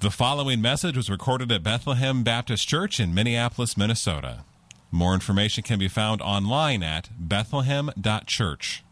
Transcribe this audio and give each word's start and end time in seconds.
The 0.00 0.12
following 0.12 0.62
message 0.62 0.96
was 0.96 1.10
recorded 1.10 1.50
at 1.50 1.64
Bethlehem 1.64 2.22
Baptist 2.22 2.68
Church 2.68 3.00
in 3.00 3.12
Minneapolis, 3.12 3.76
Minnesota. 3.76 4.44
More 4.92 5.12
information 5.12 5.64
can 5.64 5.80
be 5.80 5.88
found 5.88 6.22
online 6.22 6.84
at 6.84 7.08
bethlehem.church. 7.18 8.84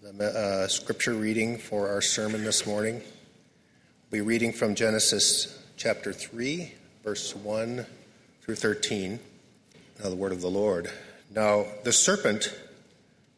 The 0.00 0.24
uh, 0.24 0.68
scripture 0.68 1.14
reading 1.14 1.58
for 1.58 1.88
our 1.88 2.00
sermon 2.00 2.44
this 2.44 2.64
morning 2.64 3.02
we'll 4.12 4.20
be 4.20 4.20
reading 4.20 4.52
from 4.52 4.76
Genesis 4.76 5.60
chapter 5.76 6.12
3, 6.12 6.72
verse 7.02 7.34
1 7.34 7.84
through 8.42 8.54
13. 8.54 9.18
Now, 9.98 10.08
the 10.08 10.14
word 10.14 10.30
of 10.30 10.40
the 10.40 10.46
Lord. 10.46 10.88
Now, 11.34 11.66
the 11.82 11.92
serpent 11.92 12.56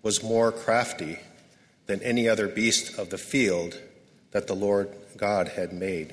was 0.02 0.22
more 0.22 0.52
crafty 0.52 1.18
than 1.86 2.02
any 2.02 2.28
other 2.28 2.46
beast 2.46 2.98
of 2.98 3.08
the 3.08 3.16
field 3.16 3.80
that 4.32 4.48
the 4.48 4.54
Lord 4.54 4.90
God 5.16 5.48
had 5.48 5.72
made. 5.72 6.12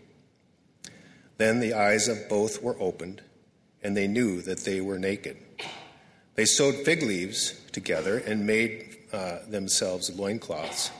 Then 1.41 1.59
the 1.59 1.73
eyes 1.73 2.07
of 2.07 2.29
both 2.29 2.61
were 2.61 2.79
opened, 2.79 3.23
and 3.81 3.97
they 3.97 4.07
knew 4.07 4.43
that 4.43 4.59
they 4.59 4.79
were 4.79 4.99
naked. 4.99 5.37
They 6.35 6.45
sewed 6.45 6.85
fig 6.85 7.01
leaves 7.01 7.59
together 7.71 8.19
and 8.19 8.45
made 8.45 8.95
uh, 9.11 9.39
themselves 9.49 10.15
loincloths. 10.15 10.91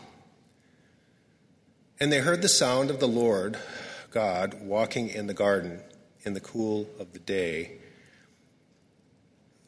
And 2.00 2.12
they 2.12 2.22
heard 2.22 2.42
the 2.42 2.50
sound 2.50 2.90
of 2.90 3.00
the 3.00 3.08
Lord 3.08 3.56
God 4.10 4.64
walking 4.64 5.10
in 5.10 5.28
the 5.28 5.36
garden 5.36 5.80
in 6.24 6.34
the 6.34 6.40
cool 6.40 6.90
of 6.98 7.14
the 7.14 7.20
day. 7.20 7.74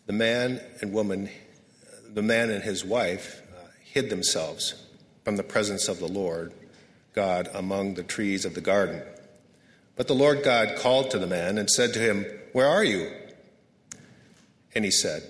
The 0.08 0.14
man 0.14 0.60
and 0.82 0.92
woman, 0.92 1.30
the 2.12 2.24
man 2.24 2.50
and 2.50 2.64
his 2.64 2.84
wife, 2.84 3.44
uh, 3.56 3.68
hid 3.84 4.10
themselves 4.10 4.74
from 5.24 5.36
the 5.36 5.44
presence 5.44 5.88
of 5.88 6.00
the 6.00 6.08
Lord 6.08 6.52
God 7.14 7.48
among 7.54 7.94
the 7.94 8.02
trees 8.02 8.44
of 8.44 8.56
the 8.56 8.62
garden. 8.62 9.04
But 9.96 10.08
the 10.08 10.16
Lord 10.16 10.44
God 10.44 10.78
called 10.78 11.12
to 11.12 11.20
the 11.20 11.28
man 11.28 11.58
and 11.58 11.70
said 11.70 11.94
to 11.94 12.00
him, 12.00 12.26
Where 12.52 12.68
are 12.68 12.84
you? 12.84 13.12
And 14.74 14.84
he 14.84 14.92
said, 14.92 15.24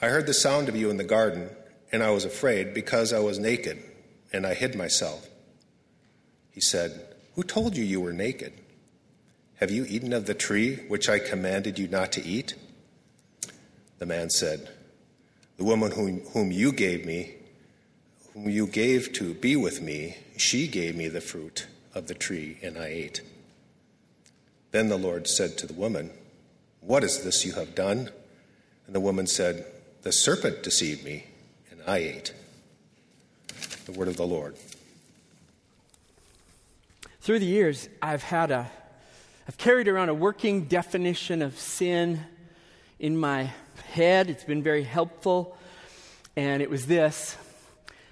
I 0.00 0.08
heard 0.08 0.26
the 0.26 0.34
sound 0.34 0.68
of 0.68 0.76
you 0.76 0.88
in 0.88 0.96
the 0.96 1.04
garden, 1.04 1.50
and 1.92 2.02
I 2.02 2.10
was 2.10 2.24
afraid 2.24 2.72
because 2.72 3.12
I 3.12 3.18
was 3.18 3.38
naked, 3.38 3.82
and 4.32 4.46
I 4.46 4.54
hid 4.54 4.74
myself. 4.74 5.28
He 6.50 6.60
said, 6.60 7.14
Who 7.34 7.42
told 7.42 7.76
you 7.76 7.84
you 7.84 8.00
were 8.00 8.12
naked? 8.12 8.54
Have 9.56 9.70
you 9.70 9.84
eaten 9.86 10.14
of 10.14 10.24
the 10.24 10.32
tree 10.32 10.76
which 10.88 11.10
I 11.10 11.18
commanded 11.18 11.78
you 11.78 11.86
not 11.86 12.12
to 12.12 12.24
eat? 12.24 12.54
The 13.98 14.06
man 14.06 14.30
said, 14.30 14.70
The 15.58 15.64
woman 15.64 15.92
whom, 15.92 16.20
whom 16.32 16.50
you 16.50 16.72
gave 16.72 17.04
me, 17.04 17.34
whom 18.32 18.48
you 18.48 18.66
gave 18.66 19.12
to 19.14 19.34
be 19.34 19.56
with 19.56 19.82
me, 19.82 20.16
she 20.38 20.66
gave 20.66 20.96
me 20.96 21.08
the 21.08 21.20
fruit 21.20 21.66
of 21.94 22.06
the 22.06 22.14
tree, 22.14 22.58
and 22.62 22.78
I 22.78 22.86
ate. 22.86 23.20
Then 24.70 24.88
the 24.88 24.98
Lord 24.98 25.26
said 25.26 25.58
to 25.58 25.66
the 25.66 25.74
woman, 25.74 26.10
What 26.80 27.02
is 27.04 27.24
this 27.24 27.44
you 27.44 27.54
have 27.54 27.74
done? 27.74 28.10
And 28.86 28.94
the 28.94 29.00
woman 29.00 29.26
said, 29.26 29.66
The 30.02 30.12
serpent 30.12 30.62
deceived 30.62 31.04
me, 31.04 31.26
and 31.70 31.80
I 31.86 31.98
ate. 31.98 32.34
The 33.86 33.92
word 33.92 34.08
of 34.08 34.16
the 34.16 34.26
Lord. 34.26 34.56
Through 37.20 37.40
the 37.40 37.46
years, 37.46 37.88
I've 38.00 38.22
had 38.22 38.50
a, 38.50 38.70
I've 39.46 39.58
carried 39.58 39.88
around 39.88 40.08
a 40.08 40.14
working 40.14 40.64
definition 40.64 41.42
of 41.42 41.58
sin 41.58 42.20
in 42.98 43.18
my 43.18 43.50
head. 43.92 44.30
It's 44.30 44.44
been 44.44 44.62
very 44.62 44.84
helpful. 44.84 45.56
And 46.36 46.62
it 46.62 46.70
was 46.70 46.86
this 46.86 47.36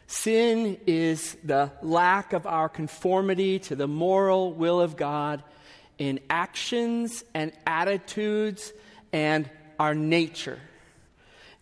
Sin 0.09 0.79
is 0.87 1.37
the 1.45 1.71
lack 1.83 2.33
of 2.33 2.47
our 2.47 2.69
conformity 2.69 3.59
to 3.61 3.77
the 3.77 3.87
moral 3.87 4.53
will 4.53 4.81
of 4.81 4.97
God 4.97 5.43
in 5.99 6.21
actions 6.31 7.25
and 7.35 7.53
attitudes 7.67 8.73
and 9.13 9.51
our 9.79 9.95
nature. 9.95 10.59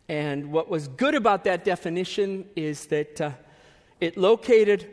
And 0.09 0.53
what 0.53 0.69
was 0.69 0.89
good 0.89 1.15
about 1.15 1.45
that 1.45 1.65
definition 1.65 2.47
is 2.55 2.87
that 2.87 3.21
uh, 3.21 3.31
it 4.01 4.17
located 4.17 4.89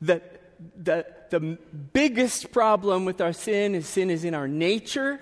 the, 0.00 0.22
the, 0.76 1.06
the 1.30 1.40
biggest 1.40 2.52
problem 2.52 3.04
with 3.04 3.20
our 3.20 3.32
sin 3.32 3.74
is 3.74 3.86
sin 3.86 4.10
is 4.10 4.24
in 4.24 4.34
our 4.34 4.46
nature. 4.46 5.20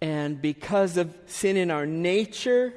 And 0.00 0.40
because 0.40 0.96
of 0.96 1.16
sin 1.26 1.56
in 1.56 1.72
our 1.72 1.86
nature, 1.86 2.72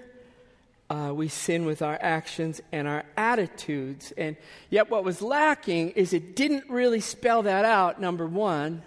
uh, 0.90 1.13
we 1.13 1.28
sin 1.28 1.66
with 1.66 1.81
our 1.81 1.97
actions 2.01 2.59
and 2.72 2.88
our 2.88 3.06
attitudes. 3.16 4.11
And 4.17 4.35
yet, 4.72 4.90
what 4.90 5.03
was 5.03 5.22
lacking 5.22 5.91
is 5.91 6.13
it 6.13 6.35
didn't 6.35 6.67
really 6.69 7.00
spell 7.00 7.44
that 7.44 7.63
out, 7.63 8.01
number 8.01 8.25
one 8.25 8.81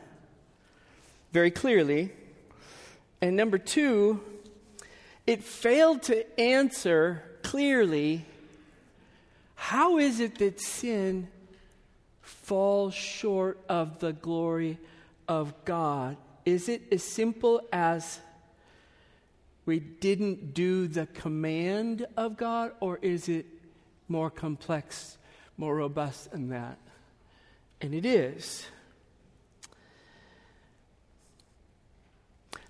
very 1.34 1.50
clearly. 1.50 2.12
And 3.20 3.36
number 3.36 3.58
two, 3.58 4.20
it 5.26 5.42
failed 5.42 6.04
to 6.04 6.40
answer 6.40 7.24
clearly 7.42 8.24
how 9.56 9.98
is 9.98 10.20
it 10.20 10.38
that 10.38 10.60
sin 10.60 11.26
falls 12.22 12.94
short 12.94 13.58
of 13.68 13.98
the 13.98 14.12
glory 14.12 14.78
of 15.26 15.52
God? 15.64 16.16
Is 16.44 16.68
it 16.68 16.82
as 16.92 17.02
simple 17.02 17.60
as 17.72 18.20
we 19.66 19.80
didn't 19.80 20.54
do 20.54 20.86
the 20.86 21.06
command 21.06 22.06
of 22.16 22.36
God, 22.36 22.72
or 22.78 22.98
is 23.02 23.28
it 23.28 23.46
more 24.06 24.30
complex, 24.30 25.18
more 25.56 25.74
robust 25.74 26.30
than 26.30 26.50
that? 26.50 26.78
And 27.80 27.92
it 27.92 28.06
is. 28.06 28.66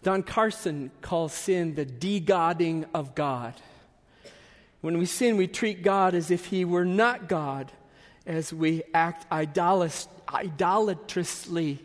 Don 0.04 0.22
Carson 0.22 0.92
calls 1.00 1.32
sin 1.32 1.74
the 1.74 1.86
de-godding 1.86 2.84
of 2.92 3.14
God. 3.14 3.54
When 4.82 4.98
we 4.98 5.06
sin, 5.06 5.38
we 5.38 5.46
treat 5.46 5.82
God 5.82 6.14
as 6.14 6.30
if 6.30 6.44
He 6.46 6.66
were 6.66 6.84
not 6.84 7.26
God, 7.26 7.72
as 8.26 8.52
we 8.52 8.82
act 8.92 9.24
idolatrously 9.32 11.78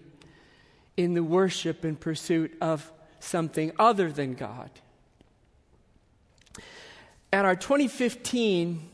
in 0.98 1.14
the 1.14 1.24
worship 1.24 1.86
and 1.86 1.98
pursuit 1.98 2.58
of 2.60 2.92
something 3.22 3.72
other 3.80 4.12
than 4.12 4.34
God. 4.34 4.70
At 7.32 7.46
our 7.46 7.56
2015 7.56 8.90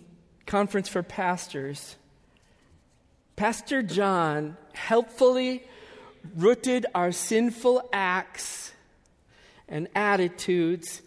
conference 0.45 0.87
for 0.87 1.01
pastors, 1.01 1.95
Pastor 3.35 3.81
John 3.81 4.55
helpfully 4.73 5.63
rooted 6.35 6.85
our 6.93 7.11
sinful 7.11 7.89
acts 7.91 8.73
and 9.67 9.87
attitudes 9.95 11.01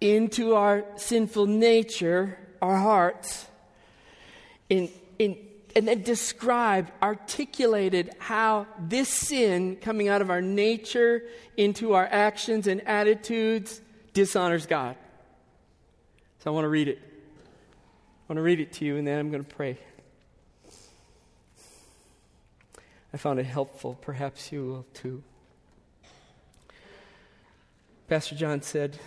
into 0.00 0.54
our 0.54 0.84
sinful 0.96 1.46
nature, 1.46 2.38
our 2.62 2.76
hearts, 2.76 3.46
in, 4.68 4.88
in, 5.18 5.36
and 5.74 5.88
then 5.88 6.02
described, 6.02 6.90
articulated 7.02 8.10
how 8.18 8.66
this 8.80 9.08
sin 9.08 9.76
coming 9.76 10.08
out 10.08 10.22
of 10.22 10.30
our 10.30 10.40
nature 10.40 11.22
into 11.56 11.94
our 11.94 12.06
actions 12.06 12.66
and 12.66 12.86
attitudes 12.86 13.80
dishonors 14.12 14.66
God. 14.66 14.96
So 16.40 16.50
I 16.50 16.54
want 16.54 16.64
to 16.64 16.68
read 16.68 16.88
it. 16.88 16.98
I 16.98 18.32
want 18.32 18.38
to 18.38 18.42
read 18.42 18.60
it 18.60 18.72
to 18.74 18.84
you, 18.84 18.96
and 18.96 19.06
then 19.06 19.18
I'm 19.18 19.30
going 19.30 19.44
to 19.44 19.54
pray. 19.54 19.78
I 23.12 23.16
found 23.16 23.40
it 23.40 23.46
helpful. 23.46 23.98
Perhaps 24.00 24.52
you 24.52 24.66
will 24.66 24.86
too. 24.94 25.22
Pastor 28.08 28.34
John 28.34 28.62
said, 28.62 28.98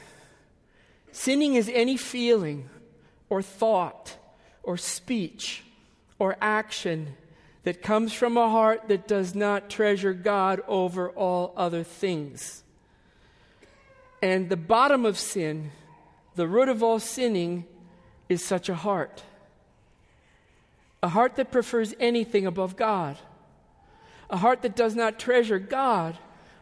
Sinning 1.11 1.55
is 1.55 1.69
any 1.73 1.97
feeling 1.97 2.69
or 3.29 3.41
thought 3.41 4.15
or 4.61 4.77
speech 4.77 5.63
or 6.19 6.37
action 6.39 7.15
that 7.63 7.81
comes 7.81 8.13
from 8.13 8.37
a 8.37 8.49
heart 8.49 8.87
that 8.89 9.07
does 9.07 9.33
not 9.33 9.71
treasure 9.71 10.13
God 10.13 10.61
over 10.67 11.09
all 11.09 11.51
other 11.57 11.83
things. 11.83 12.63
And 14.21 14.49
the 14.49 14.57
bottom 14.57 15.03
of 15.03 15.17
sin, 15.17 15.71
the 16.35 16.47
root 16.47 16.69
of 16.69 16.83
all 16.83 16.99
sinning, 16.99 17.65
is 18.29 18.45
such 18.45 18.69
a 18.69 18.75
heart. 18.75 19.23
A 21.01 21.09
heart 21.09 21.37
that 21.37 21.51
prefers 21.51 21.95
anything 21.99 22.45
above 22.45 22.75
God. 22.75 23.17
A 24.29 24.37
heart 24.37 24.61
that 24.61 24.75
does 24.75 24.95
not 24.95 25.17
treasure 25.17 25.57
God 25.57 26.19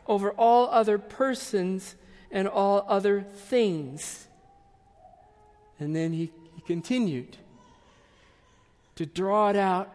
over 0.08 0.32
all 0.32 0.70
other 0.70 0.98
persons 0.98 1.96
and 2.32 2.48
all 2.48 2.86
other 2.88 3.22
things. 3.22 4.28
And 5.80 5.96
then 5.96 6.14
he, 6.14 6.32
he 6.56 6.62
continued 6.62 7.38
to 8.96 9.06
draw 9.06 9.50
it 9.50 9.56
out. 9.56 9.94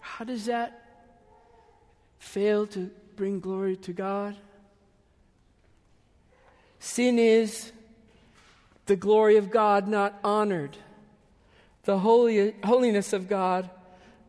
How 0.00 0.24
does 0.24 0.46
that 0.46 0.84
fail 2.18 2.66
to 2.68 2.90
bring 3.16 3.40
glory 3.40 3.76
to 3.76 3.92
God? 3.92 4.36
Sin 6.78 7.18
is 7.18 7.72
the 8.86 8.96
glory 8.96 9.36
of 9.36 9.50
God 9.50 9.88
not 9.88 10.18
honored, 10.22 10.76
the 11.84 11.98
holy, 11.98 12.54
holiness 12.64 13.12
of 13.12 13.28
God 13.28 13.70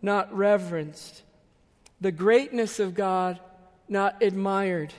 not 0.02 0.34
reverenced, 0.34 1.24
the 2.00 2.12
greatness 2.12 2.80
of 2.80 2.94
God 2.94 3.40
not 3.90 4.22
admired, 4.22 4.94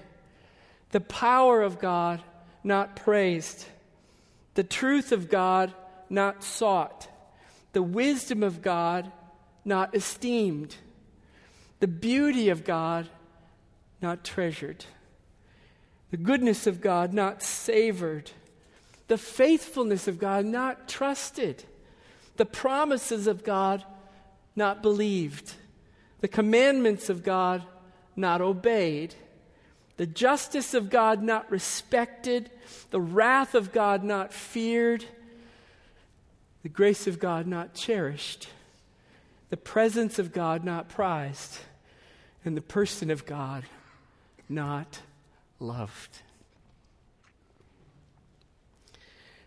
the 0.91 1.01
power 1.01 1.63
of 1.63 1.79
God 1.79 2.23
not 2.63 2.97
praised, 2.97 3.67
the 4.55 4.65
truth 4.65 5.13
of 5.13 5.29
God 5.29 5.73
not 6.09 6.43
sought, 6.43 7.09
the 7.73 7.83
wisdom 7.83 8.43
of 8.43 8.63
God 8.63 9.11
not 9.65 9.95
esteemed, 9.95 10.77
the 11.81 11.89
beauty 11.89 12.49
of 12.49 12.65
God 12.65 13.09
not 14.01 14.25
treasured, 14.25 14.85
the 16.11 16.17
goodness 16.17 16.67
of 16.67 16.81
God 16.81 17.13
not 17.13 17.43
savored, 17.43 18.31
the 19.09 19.19
faithfulness 19.19 20.09
of 20.09 20.19
God 20.19 20.45
not 20.45 20.89
trusted, 20.89 21.65
the 22.37 22.47
promises 22.47 23.27
of 23.27 23.45
God 23.45 23.85
not 24.55 24.83
believed, 24.83 25.55
the 26.21 26.29
commandments 26.29 27.11
of 27.11 27.23
God 27.23 27.63
not 28.15 28.41
obeyed, 28.41 29.15
the 29.97 30.07
justice 30.07 30.75
of 30.75 30.91
God 30.91 31.23
not 31.23 31.51
respected, 31.51 32.51
the 32.91 33.01
wrath 33.01 33.55
of 33.55 33.73
God 33.73 34.05
not 34.05 34.33
feared, 34.33 35.05
the 36.63 36.69
grace 36.69 37.07
of 37.07 37.19
God 37.19 37.47
not 37.47 37.75
cherished, 37.75 38.49
the 39.51 39.57
presence 39.57 40.19
of 40.19 40.33
God 40.33 40.65
not 40.65 40.89
prized, 40.89 41.59
and 42.45 42.57
the 42.57 42.63
person 42.63 43.11
of 43.11 43.25
God 43.25 43.65
not 44.49 45.01
loved. 45.61 46.21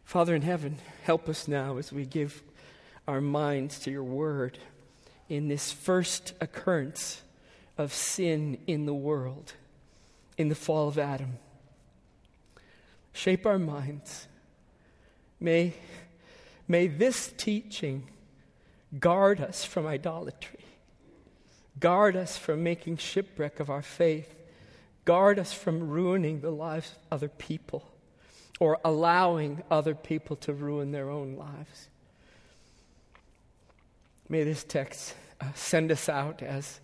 Father 0.04 0.34
in 0.34 0.42
heaven, 0.42 0.78
help 1.04 1.30
us 1.30 1.48
now 1.48 1.78
as 1.78 1.94
we 1.94 2.04
give 2.04 2.42
our 3.07 3.22
minds 3.22 3.80
to 3.80 3.92
your 3.92 4.04
word 4.04 4.57
in 5.30 5.48
this 5.48 5.72
first 5.72 6.34
occurrence 6.42 7.22
of 7.78 7.94
sin 7.94 8.57
in 8.66 8.86
the 8.86 8.94
world, 8.94 9.54
in 10.39 10.47
the 10.47 10.56
fall 10.56 10.88
of 10.88 10.97
Adam. 10.97 11.38
Shape 13.12 13.45
our 13.45 13.59
minds. 13.59 14.27
May, 15.38 15.74
may 16.65 16.88
this 16.88 17.33
teaching 17.36 18.07
guard 18.97 19.41
us 19.41 19.65
from 19.65 19.86
idolatry, 19.86 20.63
guard 21.77 22.15
us 22.15 22.38
from 22.38 22.63
making 22.63 22.97
shipwreck 22.97 23.59
of 23.59 23.69
our 23.69 23.81
faith, 23.81 24.33
guard 25.03 25.39
us 25.39 25.51
from 25.51 25.89
ruining 25.89 26.39
the 26.39 26.51
lives 26.51 26.91
of 26.91 27.18
other 27.18 27.27
people 27.27 27.83
or 28.62 28.80
allowing 28.86 29.62
other 29.69 29.94
people 29.94 30.38
to 30.38 30.53
ruin 30.53 30.91
their 30.91 31.09
own 31.09 31.36
lives. 31.36 31.89
May 34.30 34.45
this 34.45 34.63
text 34.63 35.15
uh, 35.41 35.47
send 35.53 35.91
us 35.91 36.07
out 36.07 36.41
as, 36.41 36.80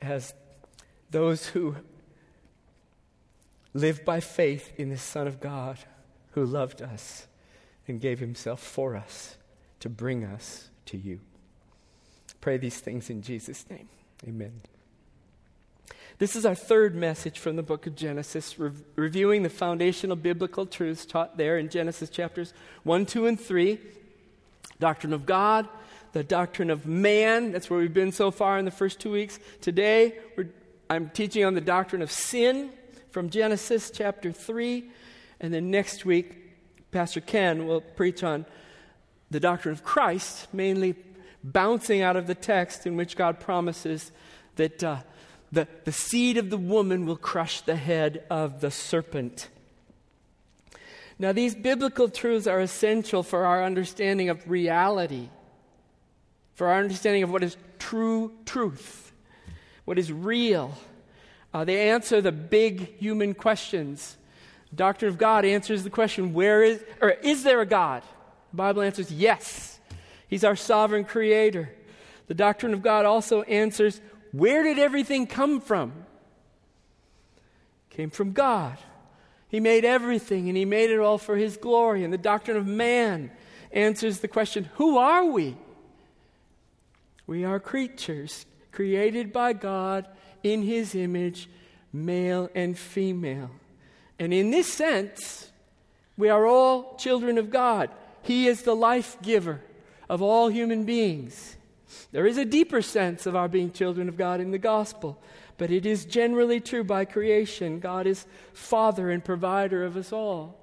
as 0.00 0.34
those 1.10 1.46
who 1.46 1.74
live 3.74 4.04
by 4.04 4.20
faith 4.20 4.72
in 4.76 4.90
the 4.90 4.98
Son 4.98 5.26
of 5.26 5.40
God 5.40 5.78
who 6.32 6.44
loved 6.44 6.82
us 6.82 7.26
and 7.86 8.00
gave 8.00 8.20
himself 8.20 8.60
for 8.60 8.96
us 8.96 9.36
to 9.80 9.88
bring 9.88 10.24
us 10.24 10.70
to 10.86 10.96
you. 10.96 11.20
Pray 12.40 12.56
these 12.56 12.78
things 12.78 13.10
in 13.10 13.22
Jesus' 13.22 13.64
name. 13.68 13.88
Amen. 14.26 14.60
This 16.18 16.36
is 16.36 16.44
our 16.44 16.54
third 16.54 16.94
message 16.94 17.38
from 17.38 17.56
the 17.56 17.62
book 17.62 17.86
of 17.86 17.96
Genesis, 17.96 18.58
re- 18.58 18.72
reviewing 18.96 19.42
the 19.42 19.48
foundational 19.48 20.16
biblical 20.16 20.66
truths 20.66 21.06
taught 21.06 21.36
there 21.36 21.58
in 21.58 21.70
Genesis 21.70 22.10
chapters 22.10 22.52
1, 22.82 23.06
2, 23.06 23.26
and 23.26 23.40
3. 23.40 23.78
Doctrine 24.78 25.12
of 25.12 25.26
God, 25.26 25.68
the 26.12 26.24
doctrine 26.24 26.70
of 26.70 26.86
man. 26.86 27.52
That's 27.52 27.70
where 27.70 27.80
we've 27.80 27.94
been 27.94 28.12
so 28.12 28.30
far 28.30 28.58
in 28.58 28.64
the 28.64 28.70
first 28.70 29.00
two 29.00 29.10
weeks. 29.10 29.38
Today, 29.60 30.18
I'm 30.88 31.10
teaching 31.10 31.44
on 31.44 31.54
the 31.54 31.60
doctrine 31.60 32.02
of 32.02 32.10
sin 32.10 32.70
from 33.10 33.30
Genesis 33.30 33.90
chapter 33.90 34.32
3. 34.32 34.84
And 35.40 35.52
then 35.52 35.70
next 35.70 36.04
week, 36.04 36.36
Pastor 36.90 37.20
Ken 37.20 37.66
will 37.66 37.80
preach 37.80 38.22
on 38.22 38.46
the 39.30 39.40
doctrine 39.40 39.72
of 39.72 39.84
Christ, 39.84 40.48
mainly 40.52 40.96
bouncing 41.42 42.02
out 42.02 42.16
of 42.16 42.26
the 42.26 42.34
text 42.34 42.86
in 42.86 42.96
which 42.96 43.16
God 43.16 43.40
promises 43.40 44.12
that. 44.56 44.82
Uh, 44.82 44.98
the, 45.52 45.66
the 45.84 45.92
seed 45.92 46.36
of 46.36 46.50
the 46.50 46.56
woman 46.56 47.06
will 47.06 47.16
crush 47.16 47.60
the 47.62 47.76
head 47.76 48.24
of 48.30 48.60
the 48.60 48.70
serpent. 48.70 49.48
Now, 51.18 51.32
these 51.32 51.54
biblical 51.54 52.08
truths 52.08 52.46
are 52.46 52.60
essential 52.60 53.22
for 53.22 53.44
our 53.44 53.64
understanding 53.64 54.28
of 54.30 54.48
reality, 54.48 55.28
for 56.54 56.68
our 56.68 56.78
understanding 56.78 57.22
of 57.22 57.30
what 57.30 57.42
is 57.42 57.56
true 57.78 58.32
truth, 58.46 59.12
what 59.84 59.98
is 59.98 60.12
real. 60.12 60.74
Uh, 61.52 61.64
they 61.64 61.90
answer 61.90 62.20
the 62.20 62.32
big 62.32 62.96
human 62.98 63.34
questions. 63.34 64.16
Doctrine 64.74 65.10
of 65.10 65.18
God 65.18 65.44
answers 65.44 65.82
the 65.82 65.90
question, 65.90 66.32
where 66.32 66.62
is, 66.62 66.82
or 67.00 67.10
is 67.10 67.42
there 67.42 67.60
a 67.60 67.66
God? 67.66 68.02
The 68.52 68.56
Bible 68.56 68.82
answers 68.82 69.10
yes. 69.10 69.80
He's 70.28 70.44
our 70.44 70.56
sovereign 70.56 71.04
creator. 71.04 71.74
The 72.28 72.34
doctrine 72.34 72.72
of 72.72 72.82
God 72.82 73.04
also 73.04 73.42
answers, 73.42 74.00
where 74.30 74.62
did 74.62 74.78
everything 74.78 75.26
come 75.26 75.60
from? 75.60 75.92
Came 77.90 78.10
from 78.10 78.32
God. 78.32 78.78
He 79.48 79.58
made 79.58 79.84
everything 79.84 80.48
and 80.48 80.56
he 80.56 80.64
made 80.64 80.90
it 80.90 81.00
all 81.00 81.18
for 81.18 81.36
his 81.36 81.56
glory. 81.56 82.04
And 82.04 82.12
the 82.12 82.18
doctrine 82.18 82.56
of 82.56 82.66
man 82.66 83.32
answers 83.72 84.20
the 84.20 84.28
question 84.28 84.68
who 84.74 84.96
are 84.98 85.24
we? 85.24 85.56
We 87.26 87.44
are 87.44 87.58
creatures 87.58 88.46
created 88.70 89.32
by 89.32 89.52
God 89.52 90.06
in 90.42 90.62
his 90.62 90.94
image, 90.94 91.48
male 91.92 92.50
and 92.54 92.78
female. 92.78 93.50
And 94.18 94.32
in 94.34 94.50
this 94.50 94.72
sense, 94.72 95.50
we 96.16 96.28
are 96.28 96.46
all 96.46 96.96
children 96.96 97.38
of 97.38 97.50
God. 97.50 97.90
He 98.22 98.46
is 98.46 98.62
the 98.62 98.76
life 98.76 99.16
giver 99.22 99.60
of 100.08 100.20
all 100.20 100.48
human 100.48 100.84
beings. 100.84 101.56
There 102.12 102.26
is 102.26 102.36
a 102.36 102.44
deeper 102.44 102.82
sense 102.82 103.26
of 103.26 103.34
our 103.34 103.48
being 103.48 103.72
children 103.72 104.08
of 104.08 104.16
God 104.16 104.40
in 104.40 104.50
the 104.50 104.58
gospel, 104.58 105.18
but 105.56 105.70
it 105.70 105.86
is 105.86 106.04
generally 106.04 106.60
true 106.60 106.84
by 106.84 107.04
creation. 107.04 107.80
God 107.80 108.06
is 108.06 108.26
Father 108.52 109.10
and 109.10 109.24
provider 109.24 109.84
of 109.84 109.96
us 109.96 110.12
all, 110.12 110.58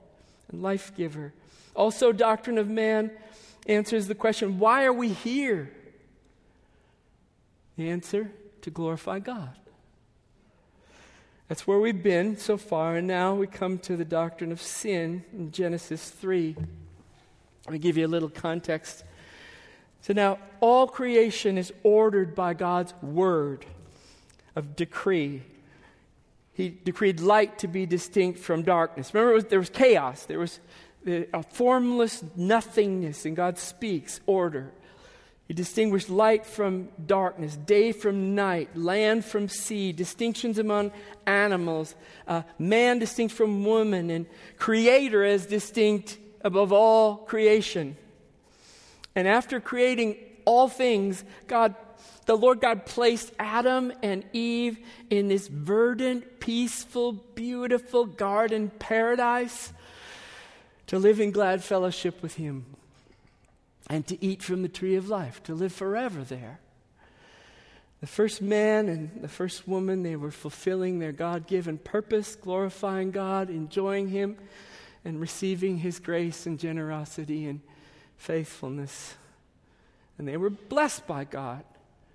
and 0.51 0.61
life 0.61 0.91
giver. 0.95 1.33
Also, 1.75 2.11
doctrine 2.11 2.57
of 2.57 2.69
man 2.69 3.11
answers 3.67 4.07
the 4.07 4.15
question 4.15 4.59
why 4.59 4.85
are 4.85 4.93
we 4.93 5.09
here? 5.09 5.71
The 7.77 7.89
answer 7.89 8.31
to 8.61 8.69
glorify 8.69 9.19
God. 9.19 9.55
That's 11.47 11.65
where 11.65 11.79
we've 11.79 12.03
been 12.03 12.37
so 12.37 12.57
far, 12.57 12.97
and 12.97 13.07
now 13.07 13.33
we 13.33 13.47
come 13.47 13.77
to 13.79 13.95
the 13.95 14.05
doctrine 14.05 14.51
of 14.51 14.61
sin 14.61 15.23
in 15.33 15.51
Genesis 15.51 16.09
3. 16.09 16.55
Let 17.65 17.73
me 17.73 17.79
give 17.79 17.97
you 17.97 18.05
a 18.05 18.09
little 18.09 18.29
context 18.29 19.03
so 20.07 20.13
now 20.13 20.39
all 20.61 20.87
creation 20.87 21.57
is 21.57 21.73
ordered 21.83 22.33
by 22.33 22.53
God's 22.53 22.93
word 23.01 23.65
of 24.55 24.77
decree. 24.77 25.43
He 26.53 26.69
decreed 26.69 27.19
light 27.19 27.59
to 27.59 27.67
be 27.67 27.85
distinct 27.85 28.39
from 28.39 28.63
darkness. 28.63 29.13
Remember, 29.13 29.33
was, 29.33 29.43
there 29.45 29.59
was 29.59 29.69
chaos, 29.69 30.23
there 30.23 30.39
was 30.39 30.61
a 31.05 31.43
formless 31.43 32.23
nothingness, 32.37 33.25
and 33.25 33.35
God 33.35 33.57
speaks 33.57 34.21
order. 34.25 34.71
He 35.47 35.53
distinguished 35.53 36.09
light 36.09 36.45
from 36.45 36.89
darkness, 37.05 37.55
day 37.55 37.93
from 37.93 38.35
night, 38.35 38.75
land 38.75 39.23
from 39.23 39.47
sea, 39.47 39.93
distinctions 39.93 40.59
among 40.59 40.91
animals, 41.25 41.95
uh, 42.27 42.41
man 42.59 42.99
distinct 42.99 43.33
from 43.33 43.63
woman, 43.63 44.09
and 44.09 44.25
creator 44.57 45.23
as 45.23 45.45
distinct 45.45 46.17
above 46.41 46.73
all 46.73 47.15
creation. 47.15 47.95
And 49.15 49.25
after 49.25 49.61
creating 49.61 50.17
all 50.43 50.67
things, 50.67 51.23
God, 51.47 51.75
the 52.25 52.35
Lord 52.35 52.59
God 52.59 52.85
placed 52.85 53.31
Adam 53.39 53.93
and 54.03 54.25
Eve 54.33 54.79
in 55.09 55.29
this 55.29 55.47
verdant, 55.47 56.41
peaceful, 56.41 57.13
beautiful 57.13 58.05
garden 58.05 58.69
paradise 58.79 59.71
to 60.87 60.99
live 60.99 61.21
in 61.21 61.31
glad 61.31 61.63
fellowship 61.63 62.21
with 62.21 62.35
Him 62.35 62.65
and 63.89 64.05
to 64.07 64.23
eat 64.23 64.43
from 64.43 64.61
the 64.61 64.67
tree 64.67 64.95
of 64.95 65.09
life, 65.09 65.41
to 65.43 65.55
live 65.55 65.73
forever 65.73 66.23
there. 66.23 66.59
The 68.01 68.07
first 68.07 68.41
man 68.41 68.89
and 68.89 69.21
the 69.21 69.27
first 69.27 69.67
woman, 69.67 70.03
they 70.03 70.15
were 70.15 70.31
fulfilling 70.31 70.99
their 70.99 71.11
God 71.11 71.47
given 71.47 71.77
purpose, 71.77 72.35
glorifying 72.35 73.11
God, 73.11 73.49
enjoying 73.49 74.09
Him, 74.09 74.37
and 75.03 75.19
receiving 75.19 75.77
His 75.77 75.99
grace 75.99 76.45
and 76.45 76.59
generosity 76.59 77.45
and 77.45 77.61
faithfulness. 78.17 79.15
And 80.17 80.27
they 80.27 80.37
were 80.37 80.49
blessed 80.49 81.07
by 81.07 81.23
God. 81.23 81.63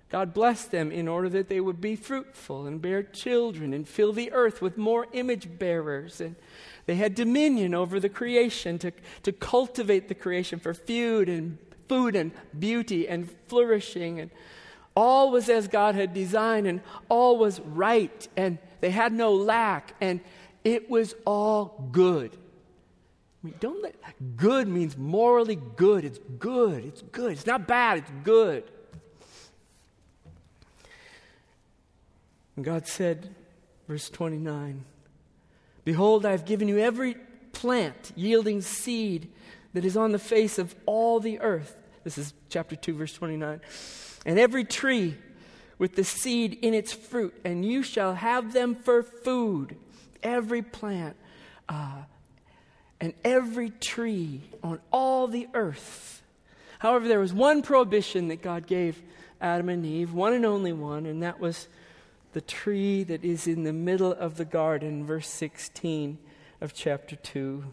God 0.09 0.33
blessed 0.33 0.71
them 0.71 0.91
in 0.91 1.07
order 1.07 1.27
that 1.29 1.49
they 1.49 1.59
would 1.59 1.81
be 1.81 1.95
fruitful 1.95 2.67
and 2.67 2.81
bear 2.81 3.01
children 3.01 3.73
and 3.73 3.87
fill 3.87 4.13
the 4.13 4.31
earth 4.31 4.61
with 4.61 4.77
more 4.77 5.07
image 5.11 5.57
bearers. 5.57 6.21
And 6.21 6.35
they 6.85 6.95
had 6.95 7.15
dominion 7.15 7.73
over 7.73 7.99
the 7.99 8.09
creation 8.09 8.77
to, 8.79 8.91
to 9.23 9.31
cultivate 9.31 10.07
the 10.07 10.15
creation 10.15 10.59
for 10.59 10.73
food 10.73 11.29
and 11.29 11.57
food 11.87 12.15
and 12.15 12.31
beauty 12.57 13.07
and 13.07 13.29
flourishing. 13.47 14.19
And 14.19 14.31
all 14.95 15.31
was 15.31 15.49
as 15.49 15.67
God 15.67 15.95
had 15.95 16.13
designed, 16.13 16.67
and 16.67 16.81
all 17.09 17.37
was 17.37 17.59
right, 17.61 18.27
and 18.35 18.57
they 18.81 18.91
had 18.91 19.13
no 19.13 19.33
lack, 19.33 19.95
and 20.01 20.19
it 20.63 20.89
was 20.89 21.15
all 21.25 21.89
good. 21.91 22.31
I 23.43 23.47
mean, 23.47 23.55
don't 23.59 23.81
let 23.81 23.95
good 24.37 24.67
means 24.67 24.97
morally 24.97 25.59
good. 25.75 26.05
It's 26.05 26.19
good. 26.39 26.85
It's 26.85 27.01
good. 27.01 27.33
It's 27.33 27.45
not 27.45 27.67
bad. 27.67 27.99
It's 27.99 28.11
good. 28.23 28.63
And 32.55 32.63
God 32.63 32.87
said, 32.87 33.33
verse 33.87 34.09
29, 34.09 34.85
Behold, 35.83 36.25
I 36.25 36.31
have 36.31 36.45
given 36.45 36.67
you 36.67 36.79
every 36.79 37.15
plant 37.51 38.11
yielding 38.15 38.61
seed 38.61 39.29
that 39.73 39.85
is 39.85 39.97
on 39.97 40.11
the 40.11 40.19
face 40.19 40.57
of 40.57 40.75
all 40.85 41.19
the 41.19 41.39
earth. 41.39 41.75
This 42.03 42.17
is 42.17 42.33
chapter 42.49 42.75
2, 42.75 42.93
verse 42.93 43.13
29. 43.13 43.61
And 44.25 44.39
every 44.39 44.63
tree 44.63 45.15
with 45.77 45.95
the 45.95 46.03
seed 46.03 46.59
in 46.61 46.73
its 46.73 46.93
fruit, 46.93 47.33
and 47.43 47.65
you 47.65 47.83
shall 47.83 48.15
have 48.15 48.53
them 48.53 48.75
for 48.75 49.03
food. 49.03 49.75
Every 50.21 50.61
plant 50.61 51.15
uh, 51.67 52.03
and 53.01 53.13
every 53.23 53.69
tree 53.69 54.41
on 54.63 54.79
all 54.91 55.27
the 55.27 55.47
earth. 55.53 56.21
However, 56.79 57.07
there 57.07 57.19
was 57.19 57.33
one 57.33 57.61
prohibition 57.61 58.29
that 58.29 58.41
God 58.41 58.67
gave 58.67 59.01
Adam 59.41 59.69
and 59.69 59.85
Eve, 59.85 60.13
one 60.13 60.33
and 60.33 60.45
only 60.45 60.71
one, 60.71 61.05
and 61.05 61.23
that 61.23 61.39
was 61.39 61.67
the 62.33 62.41
tree 62.41 63.03
that 63.03 63.23
is 63.23 63.47
in 63.47 63.63
the 63.63 63.73
middle 63.73 64.11
of 64.11 64.37
the 64.37 64.45
garden, 64.45 65.05
verse 65.05 65.27
16 65.27 66.17
of 66.61 66.73
chapter 66.73 67.15
2. 67.15 67.63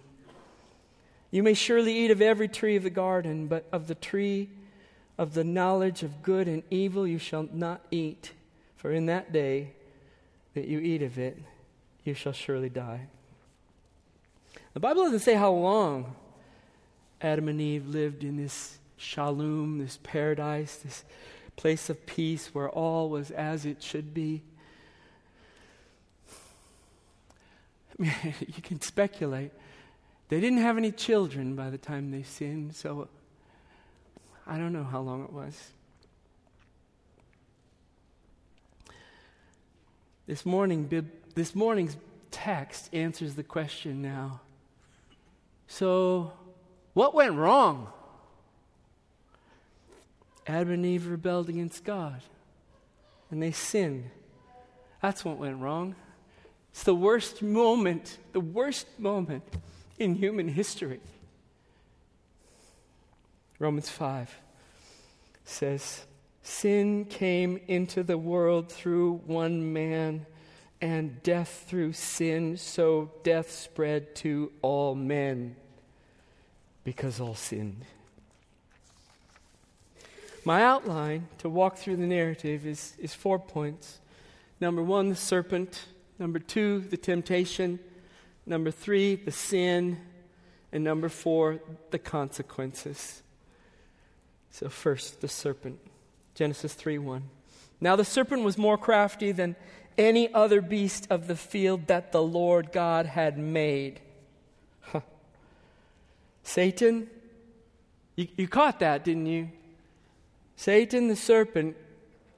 You 1.31 1.43
may 1.43 1.55
surely 1.55 1.97
eat 1.97 2.11
of 2.11 2.21
every 2.21 2.49
tree 2.49 2.77
of 2.77 2.83
the 2.83 2.91
garden, 2.91 3.47
but 3.47 3.67
of 3.73 3.87
the 3.87 3.95
tree 3.95 4.51
of 5.17 5.35
the 5.35 5.45
knowledge 5.45 6.03
of 6.03 6.23
good 6.23 6.49
and 6.49 6.63
evil 6.71 7.07
you 7.07 7.19
shall 7.19 7.49
not 7.53 7.85
eat, 7.91 8.33
for 8.77 8.91
in 8.91 9.07
that 9.07 9.33
day 9.33 9.73
that 10.55 10.67
you 10.67 10.79
eat 10.81 11.03
of 11.03 11.19
it, 11.19 11.39
you 12.05 12.15
shall 12.15 12.33
surely 12.33 12.69
die. 12.69 13.07
The 14.75 14.81
Bible 14.81 15.05
doesn't 15.05 15.21
say 15.21 15.35
how 15.35 15.53
long 15.53 16.17
Adam 17.21 17.49
and 17.49 17.61
Eve 17.61 17.87
lived 17.87 18.25
in 18.25 18.37
this 18.37 18.79
shalom, 18.97 19.79
this 19.79 19.99
paradise, 20.03 20.77
this 20.77 21.05
place 21.57 21.91
of 21.91 22.07
peace 22.07 22.55
where 22.55 22.71
all 22.71 23.11
was 23.11 23.31
as 23.31 23.67
it 23.67 23.83
should 23.83 24.15
be. 24.15 24.43
you 28.41 28.63
can 28.63 28.81
speculate. 28.81 29.53
They 30.29 30.41
didn't 30.41 30.61
have 30.61 30.79
any 30.79 30.91
children 30.91 31.55
by 31.55 31.71
the 31.71 31.79
time 31.79 32.11
they 32.11 32.23
sinned, 32.23 32.75
so 32.75 33.09
I 34.47 34.57
don't 34.57 34.73
know 34.73 34.85
how 34.85 35.01
long 35.01 35.25
it 35.25 35.33
was. 35.33 35.71
This 40.27 40.47
morning, 40.47 40.89
this 41.35 41.55
morning's 41.55 41.97
text 42.31 42.89
answers 42.95 43.35
the 43.35 43.43
question 43.43 44.01
now. 44.01 44.41
So, 45.67 46.33
what 46.95 47.15
went 47.15 47.35
wrong? 47.35 47.89
Adam 50.47 50.73
and 50.73 50.87
Eve 50.87 51.07
rebelled 51.07 51.49
against 51.49 51.85
God, 51.85 52.23
and 53.31 53.43
they 53.43 53.53
sinned. 53.53 54.11
That's 55.03 55.25
what 55.25 55.37
went 55.37 55.61
wrong. 55.61 55.97
It's 56.73 56.85
the 56.85 56.95
worst 56.95 57.43
moment, 57.43 58.19
the 58.33 58.41
worst 58.41 58.87
moment 58.99 59.43
in 59.99 60.15
human 60.15 60.49
history. 60.49 61.01
Romans 63.59 63.91
5 63.91 64.35
says, 65.45 66.07
Sin 66.43 67.05
came 67.05 67.61
into 67.69 68.03
the 68.03 68.17
world 68.17 68.73
through 68.73 69.21
one 69.27 69.73
man, 69.73 70.27
and 70.81 71.23
death 71.23 71.67
through 71.69 71.93
sin, 71.93 72.57
so 72.57 73.11
death 73.23 73.51
spread 73.51 74.15
to 74.17 74.51
all 74.63 74.95
men 74.95 75.57
because 76.85 77.21
all 77.21 77.35
sinned. 77.35 77.85
My 80.45 80.63
outline 80.63 81.29
to 81.39 81.51
walk 81.51 81.77
through 81.77 81.97
the 81.97 82.07
narrative 82.07 82.67
is, 82.67 82.95
is 82.99 83.13
four 83.13 83.39
points. 83.39 84.01
Number 84.59 84.83
one, 84.83 85.11
the 85.11 85.15
serpent. 85.15 85.85
Number 86.21 86.39
two, 86.39 86.81
the 86.81 86.97
temptation. 86.97 87.81
Number 88.47 88.71
three, 88.71 89.17
the 89.17 89.33
sin. 89.33 89.99
And 90.71 90.85
number 90.85 91.09
four, 91.09 91.59
the 91.91 91.99
consequences. 91.99 93.23
So, 94.53 94.69
first, 94.69 95.21
the 95.21 95.29
serpent. 95.29 95.81
Genesis 96.35 96.73
3 96.73 96.99
1. 96.99 97.23
Now 97.83 97.97
the 97.97 98.05
serpent 98.05 98.45
was 98.45 98.57
more 98.57 98.79
crafty 98.79 99.33
than 99.33 99.57
any 99.99 100.33
other 100.33 100.63
beast 100.63 101.07
of 101.11 101.27
the 101.27 101.37
field 101.37 101.87
that 101.89 102.13
the 102.13 102.23
Lord 102.23 102.73
God 102.73 103.05
had 103.05 103.37
made. 103.37 104.01
Satan, 106.43 107.11
you, 108.17 108.29
you 108.37 108.49
caught 108.49 108.81
that, 108.81 109.05
didn't 109.05 109.27
you? 109.27 109.51
Satan, 110.57 111.09
the 111.09 111.17
serpent, 111.17 111.77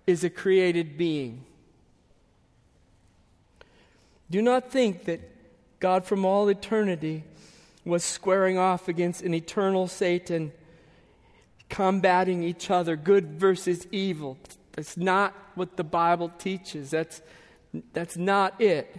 is 0.07 0.25
a 0.25 0.31
created 0.31 0.97
being. 0.97 1.45
Do 4.33 4.41
not 4.41 4.71
think 4.71 5.05
that 5.05 5.21
God 5.79 6.07
from 6.07 6.25
all 6.25 6.49
eternity 6.49 7.25
was 7.85 8.03
squaring 8.03 8.57
off 8.57 8.89
against 8.89 9.21
an 9.21 9.35
eternal 9.35 9.87
Satan, 9.89 10.53
combating 11.69 12.43
each 12.43 12.71
other, 12.71 12.97
good 12.97 13.33
versus 13.39 13.87
evil. 13.93 14.39
That's 14.73 14.97
not 14.97 15.35
what 15.55 15.77
the 15.77 15.85
Bible 15.85 16.33
teaches. 16.39 16.89
That's, 16.89 17.21
that's 17.93 18.17
not 18.17 18.59
it. 18.59 18.97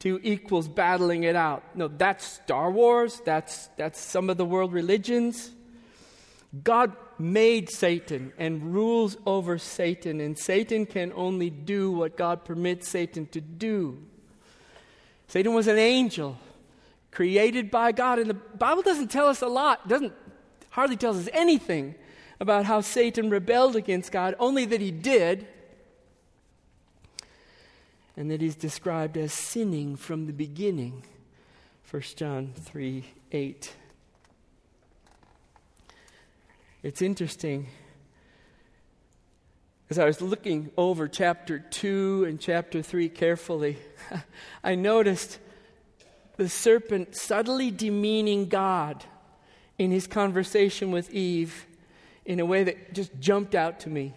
Two 0.00 0.18
equals 0.24 0.66
battling 0.66 1.22
it 1.22 1.36
out. 1.36 1.62
No, 1.76 1.86
that's 1.86 2.26
Star 2.26 2.68
Wars. 2.68 3.22
That's, 3.24 3.68
that's 3.76 4.00
some 4.00 4.28
of 4.28 4.38
the 4.38 4.44
world 4.44 4.72
religions. 4.72 5.52
God 6.64 6.96
made 7.16 7.70
Satan 7.70 8.32
and 8.38 8.74
rules 8.74 9.16
over 9.24 9.56
Satan, 9.56 10.20
and 10.20 10.36
Satan 10.36 10.84
can 10.84 11.12
only 11.14 11.48
do 11.48 11.92
what 11.92 12.16
God 12.16 12.44
permits 12.44 12.88
Satan 12.88 13.26
to 13.26 13.40
do. 13.40 14.02
Satan 15.32 15.54
was 15.54 15.66
an 15.66 15.78
angel 15.78 16.36
created 17.10 17.70
by 17.70 17.90
God. 17.90 18.18
And 18.18 18.28
the 18.28 18.34
Bible 18.34 18.82
doesn't 18.82 19.10
tell 19.10 19.28
us 19.28 19.40
a 19.40 19.46
lot, 19.46 19.88
doesn't 19.88 20.12
hardly 20.72 20.94
tells 20.94 21.16
us 21.16 21.26
anything 21.32 21.94
about 22.38 22.66
how 22.66 22.82
Satan 22.82 23.30
rebelled 23.30 23.74
against 23.74 24.12
God, 24.12 24.34
only 24.38 24.66
that 24.66 24.82
he 24.82 24.90
did. 24.90 25.46
And 28.14 28.30
that 28.30 28.42
he's 28.42 28.54
described 28.54 29.16
as 29.16 29.32
sinning 29.32 29.96
from 29.96 30.26
the 30.26 30.34
beginning. 30.34 31.02
1 31.90 32.02
John 32.14 32.52
3 32.54 33.02
8. 33.32 33.72
It's 36.82 37.00
interesting 37.00 37.68
as 39.92 39.98
I 39.98 40.06
was 40.06 40.22
looking 40.22 40.70
over 40.78 41.06
chapter 41.06 41.58
2 41.58 42.24
and 42.26 42.40
chapter 42.40 42.80
3 42.80 43.10
carefully, 43.10 43.76
I 44.64 44.74
noticed 44.74 45.38
the 46.38 46.48
serpent 46.48 47.14
subtly 47.14 47.70
demeaning 47.70 48.48
God 48.48 49.04
in 49.76 49.90
his 49.90 50.06
conversation 50.06 50.92
with 50.92 51.10
Eve 51.10 51.66
in 52.24 52.40
a 52.40 52.46
way 52.46 52.64
that 52.64 52.94
just 52.94 53.12
jumped 53.20 53.54
out 53.54 53.80
to 53.80 53.90
me. 53.90 54.14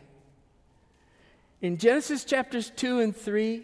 In 1.62 1.77
Genesis 1.77 2.24
chapters 2.24 2.72
2 2.77 3.01
and 3.01 3.13
3, 3.13 3.63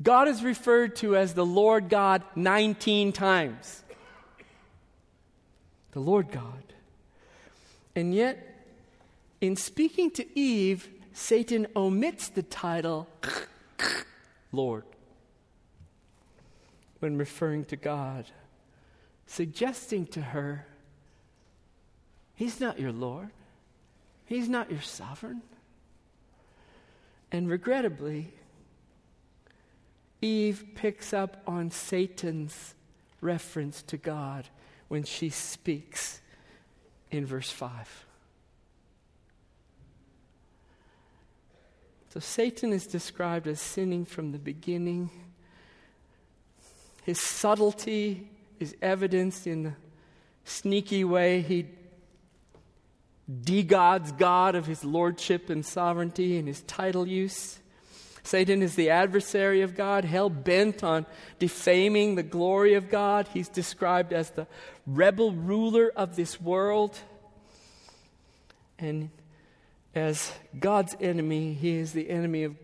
God 0.00 0.28
is 0.28 0.44
referred 0.44 0.94
to 0.96 1.16
as 1.16 1.34
the 1.34 1.44
Lord 1.44 1.88
God 1.88 2.22
19 2.36 3.12
times. 3.12 3.82
The 5.90 6.00
Lord 6.00 6.30
God. 6.30 6.62
And 7.96 8.14
yet, 8.14 8.55
in 9.46 9.56
speaking 9.56 10.10
to 10.12 10.38
Eve, 10.38 10.88
Satan 11.12 11.66
omits 11.76 12.28
the 12.28 12.42
title 12.42 13.08
Lord 14.52 14.84
when 16.98 17.16
referring 17.16 17.64
to 17.66 17.76
God, 17.76 18.26
suggesting 19.26 20.06
to 20.08 20.20
her, 20.20 20.66
He's 22.34 22.60
not 22.60 22.80
your 22.80 22.92
Lord, 22.92 23.30
He's 24.24 24.48
not 24.48 24.70
your 24.70 24.80
sovereign. 24.80 25.42
And 27.30 27.48
regrettably, 27.48 28.32
Eve 30.22 30.64
picks 30.74 31.12
up 31.12 31.42
on 31.46 31.70
Satan's 31.70 32.74
reference 33.20 33.82
to 33.82 33.96
God 33.96 34.48
when 34.88 35.02
she 35.02 35.28
speaks 35.28 36.20
in 37.10 37.26
verse 37.26 37.50
5. 37.50 38.05
So 42.16 42.20
Satan 42.20 42.72
is 42.72 42.86
described 42.86 43.46
as 43.46 43.60
sinning 43.60 44.06
from 44.06 44.32
the 44.32 44.38
beginning. 44.38 45.10
His 47.02 47.20
subtlety 47.20 48.30
is 48.58 48.74
evidenced 48.80 49.46
in 49.46 49.64
the 49.64 49.72
sneaky 50.42 51.04
way 51.04 51.42
he 51.42 51.66
de-gods 53.42 54.12
God 54.12 54.54
of 54.54 54.64
his 54.64 54.82
lordship 54.82 55.50
and 55.50 55.62
sovereignty 55.62 56.38
and 56.38 56.48
his 56.48 56.62
title 56.62 57.06
use. 57.06 57.58
Satan 58.22 58.62
is 58.62 58.76
the 58.76 58.88
adversary 58.88 59.60
of 59.60 59.74
God, 59.74 60.06
hell 60.06 60.30
bent 60.30 60.82
on 60.82 61.04
defaming 61.38 62.14
the 62.14 62.22
glory 62.22 62.72
of 62.72 62.88
God. 62.88 63.28
He's 63.34 63.50
described 63.50 64.14
as 64.14 64.30
the 64.30 64.46
rebel 64.86 65.32
ruler 65.32 65.92
of 65.94 66.16
this 66.16 66.40
world. 66.40 66.98
And 68.78 69.10
as 69.96 70.32
God's 70.60 70.94
enemy, 71.00 71.54
he 71.54 71.76
is 71.76 71.92
the 71.92 72.10
enemy 72.10 72.44
of 72.44 72.54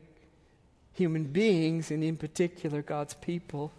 human 0.93 1.25
beings, 1.25 1.91
and 1.91 2.05
in 2.05 2.17
particular, 2.17 2.83
God's 2.83 3.15
people, 3.15 3.73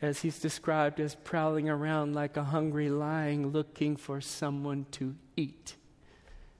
as 0.00 0.22
he's 0.22 0.38
described 0.38 1.00
as 1.00 1.14
prowling 1.14 1.68
around 1.68 2.14
like 2.14 2.36
a 2.36 2.44
hungry 2.44 2.88
lion 2.88 3.48
looking 3.48 3.96
for 3.96 4.20
someone 4.20 4.86
to 4.92 5.16
eat, 5.36 5.74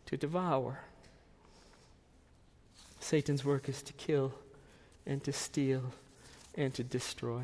to 0.06 0.16
devour. 0.16 0.80
Satan's 2.98 3.44
work 3.44 3.68
is 3.68 3.82
to 3.82 3.92
kill 3.92 4.34
and 5.06 5.22
to 5.24 5.32
steal 5.32 5.92
and 6.54 6.74
to 6.74 6.84
destroy. 6.84 7.42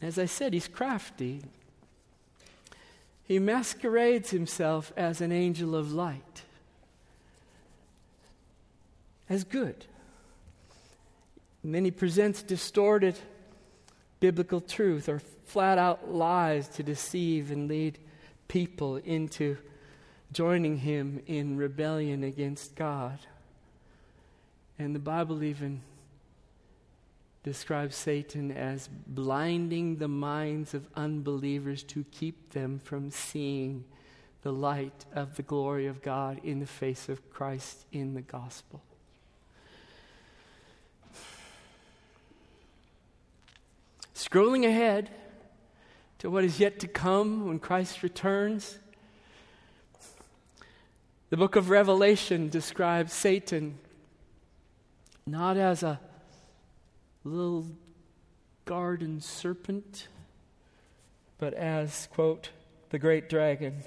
As 0.00 0.18
I 0.18 0.26
said, 0.26 0.52
he's 0.52 0.68
crafty. 0.68 1.42
He 3.24 3.38
masquerades 3.38 4.30
himself 4.30 4.92
as 4.96 5.20
an 5.20 5.32
angel 5.32 5.74
of 5.74 5.92
light, 5.92 6.42
as 9.28 9.44
good. 9.44 9.86
And 11.62 11.74
then 11.74 11.84
he 11.84 11.90
presents 11.90 12.42
distorted 12.42 13.18
biblical 14.20 14.60
truth 14.60 15.08
or 15.08 15.20
flat 15.44 15.78
out 15.78 16.12
lies 16.12 16.68
to 16.68 16.82
deceive 16.82 17.50
and 17.50 17.68
lead 17.68 17.98
people 18.48 18.96
into 18.96 19.56
joining 20.32 20.78
him 20.78 21.22
in 21.26 21.56
rebellion 21.56 22.22
against 22.22 22.74
God. 22.74 23.18
And 24.78 24.94
the 24.94 25.00
Bible 25.00 25.42
even 25.42 25.80
describes 27.42 27.96
Satan 27.96 28.50
as 28.50 28.88
blinding 29.06 29.96
the 29.96 30.08
minds 30.08 30.74
of 30.74 30.86
unbelievers 30.94 31.82
to 31.84 32.04
keep 32.10 32.52
them 32.52 32.78
from 32.78 33.10
seeing 33.10 33.84
the 34.42 34.52
light 34.52 35.04
of 35.14 35.36
the 35.36 35.42
glory 35.42 35.86
of 35.86 36.02
God 36.02 36.40
in 36.44 36.60
the 36.60 36.66
face 36.66 37.08
of 37.08 37.30
Christ 37.30 37.86
in 37.90 38.14
the 38.14 38.20
gospel. 38.20 38.82
Scrolling 44.30 44.66
ahead 44.66 45.08
to 46.18 46.28
what 46.28 46.44
is 46.44 46.60
yet 46.60 46.78
to 46.80 46.86
come 46.86 47.46
when 47.46 47.58
Christ 47.58 48.02
returns, 48.02 48.78
the 51.30 51.36
book 51.38 51.56
of 51.56 51.70
Revelation 51.70 52.50
describes 52.50 53.14
Satan 53.14 53.78
not 55.26 55.56
as 55.56 55.82
a 55.82 55.98
little 57.24 57.68
garden 58.66 59.22
serpent, 59.22 60.08
but 61.38 61.54
as, 61.54 62.08
quote, 62.12 62.50
the 62.90 62.98
great 62.98 63.30
dragon, 63.30 63.82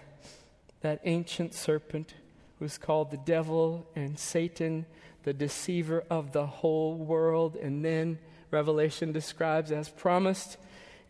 that 0.82 1.01
ancient 1.04 1.54
serpent 1.54 2.15
who 2.58 2.65
is 2.65 2.80
called 2.80 3.12
the 3.12 3.17
devil 3.17 3.86
and 3.95 4.17
Satan, 4.17 4.88
the 5.21 5.34
deceiver 5.34 6.04
of 6.10 6.32
the 6.32 6.47
whole 6.47 6.95
world. 6.95 7.56
And 7.58 7.86
then 7.86 8.17
Revelation 8.51 9.11
describes, 9.11 9.71
as 9.71 9.89
promised 9.89 10.57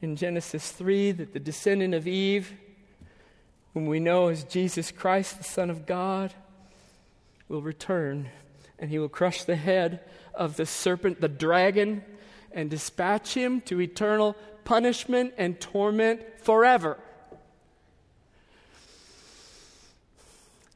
in 0.01 0.15
Genesis 0.15 0.71
3, 0.71 1.11
that 1.13 1.33
the 1.33 1.39
descendant 1.39 1.93
of 1.93 2.07
Eve, 2.07 2.53
whom 3.73 3.87
we 3.87 3.99
know 3.99 4.27
as 4.27 4.43
Jesus 4.43 4.91
Christ, 4.91 5.37
the 5.37 5.43
Son 5.43 5.69
of 5.69 5.85
God, 5.85 6.33
will 7.49 7.61
return 7.61 8.29
and 8.79 8.89
he 8.89 8.97
will 8.97 9.09
crush 9.09 9.43
the 9.43 9.55
head 9.55 9.99
of 10.33 10.57
the 10.57 10.65
serpent, 10.65 11.21
the 11.21 11.27
dragon, 11.27 12.03
and 12.51 12.69
dispatch 12.69 13.33
him 13.33 13.61
to 13.61 13.79
eternal 13.79 14.35
punishment 14.63 15.33
and 15.37 15.59
torment 15.59 16.21
forever. 16.39 16.97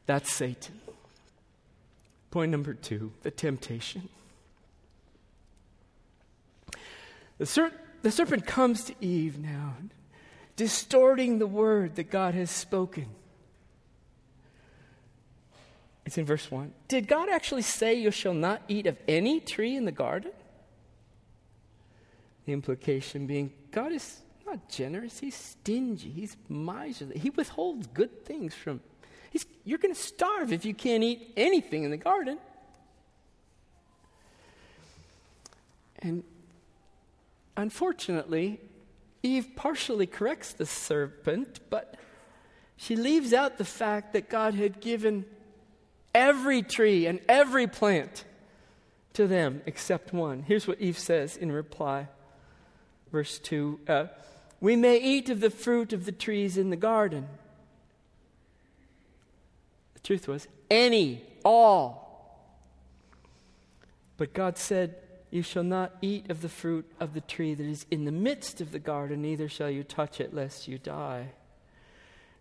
That's 0.05 0.31
Satan. 0.31 0.79
Point 2.29 2.51
number 2.51 2.73
two 2.73 3.11
the 3.23 3.31
temptation. 3.31 4.09
The, 7.37 7.45
ser- 7.45 7.73
the 8.01 8.11
serpent 8.11 8.45
comes 8.45 8.85
to 8.85 8.95
Eve 9.01 9.37
now, 9.37 9.73
distorting 10.55 11.39
the 11.39 11.47
word 11.47 11.95
that 11.95 12.09
God 12.09 12.33
has 12.33 12.49
spoken. 12.49 13.07
It's 16.05 16.17
in 16.17 16.25
verse 16.25 16.49
1. 16.49 16.71
Did 16.87 17.07
God 17.07 17.29
actually 17.29 17.63
say, 17.63 17.95
You 17.95 18.11
shall 18.11 18.33
not 18.33 18.61
eat 18.67 18.85
of 18.85 18.97
any 19.07 19.39
tree 19.39 19.75
in 19.75 19.85
the 19.85 19.91
garden? 19.91 20.31
The 22.45 22.53
implication 22.53 23.25
being, 23.25 23.51
God 23.71 23.91
is 23.91 24.21
not 24.45 24.69
generous, 24.69 25.19
He's 25.19 25.35
stingy, 25.35 26.09
He's 26.09 26.37
miserly. 26.47 27.17
He 27.17 27.31
withholds 27.31 27.87
good 27.87 28.23
things 28.23 28.53
from. 28.53 28.81
He's, 29.31 29.45
you're 29.65 29.79
going 29.79 29.93
to 29.93 29.99
starve 29.99 30.53
if 30.53 30.63
you 30.63 30.73
can't 30.73 31.03
eat 31.03 31.33
anything 31.35 31.83
in 31.83 31.91
the 31.91 31.97
garden. 31.97 32.37
And 35.99 36.23
unfortunately, 37.57 38.59
Eve 39.23 39.49
partially 39.55 40.05
corrects 40.05 40.53
the 40.53 40.65
serpent, 40.65 41.59
but 41.69 41.95
she 42.77 42.95
leaves 42.95 43.33
out 43.33 43.57
the 43.57 43.65
fact 43.65 44.13
that 44.13 44.29
God 44.29 44.53
had 44.53 44.79
given 44.79 45.25
every 46.13 46.61
tree 46.61 47.05
and 47.07 47.19
every 47.27 47.67
plant 47.67 48.25
to 49.13 49.27
them 49.27 49.61
except 49.65 50.13
one. 50.13 50.43
Here's 50.43 50.67
what 50.67 50.79
Eve 50.79 50.99
says 50.99 51.37
in 51.37 51.51
reply. 51.51 52.07
Verse 53.11 53.39
2 53.39 53.79
uh, 53.87 54.05
We 54.59 54.75
may 54.75 54.97
eat 54.97 55.29
of 55.29 55.39
the 55.39 55.49
fruit 55.49 55.93
of 55.93 56.05
the 56.05 56.11
trees 56.11 56.57
in 56.57 56.69
the 56.69 56.75
garden. 56.75 57.27
The 59.93 59.99
truth 60.01 60.27
was, 60.27 60.47
any, 60.69 61.23
all. 61.43 62.03
But 64.17 64.33
God 64.33 64.57
said, 64.57 64.95
You 65.31 65.41
shall 65.41 65.63
not 65.63 65.95
eat 66.01 66.29
of 66.29 66.41
the 66.41 66.49
fruit 66.49 66.89
of 66.99 67.13
the 67.13 67.21
tree 67.21 67.53
that 67.53 67.65
is 67.65 67.85
in 67.91 68.05
the 68.05 68.11
midst 68.11 68.61
of 68.61 68.71
the 68.71 68.79
garden, 68.79 69.21
neither 69.21 69.49
shall 69.49 69.69
you 69.69 69.83
touch 69.83 70.21
it, 70.21 70.33
lest 70.33 70.67
you 70.67 70.77
die. 70.77 71.29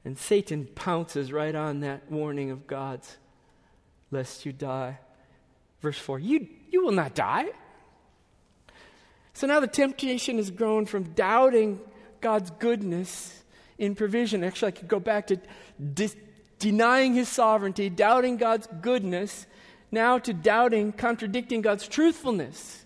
And 0.05 0.18
Satan 0.18 0.68
pounces 0.75 1.33
right 1.33 1.55
on 1.55 1.81
that 1.81 2.11
warning 2.11 2.51
of 2.51 2.66
God's 2.66 3.16
lest 4.11 4.44
you 4.44 4.53
die. 4.53 4.99
Verse 5.81 5.99
4 5.99 6.18
You, 6.18 6.47
you 6.70 6.85
will 6.85 6.92
not 6.92 7.14
die. 7.14 7.47
So 9.33 9.47
now 9.47 9.61
the 9.61 9.66
temptation 9.66 10.37
has 10.37 10.51
grown 10.51 10.87
from 10.87 11.05
doubting 11.14 11.81
God's 12.20 12.51
goodness 12.51 13.42
in 13.79 13.94
provision. 13.94 14.44
Actually, 14.44 14.68
I 14.68 14.70
could 14.73 14.88
go 14.88 15.01
back 15.01 15.27
to 15.29 15.38
dis- 15.92 16.16
denying 16.59 17.14
his 17.14 17.29
sovereignty, 17.29 17.90
doubting 17.90 18.37
God's 18.37 18.68
goodness, 18.81 19.47
now 19.94 20.18
to 20.18 20.35
doubting, 20.35 20.92
contradicting 20.92 21.62
God's 21.62 21.88
truthfulness. 21.88 22.85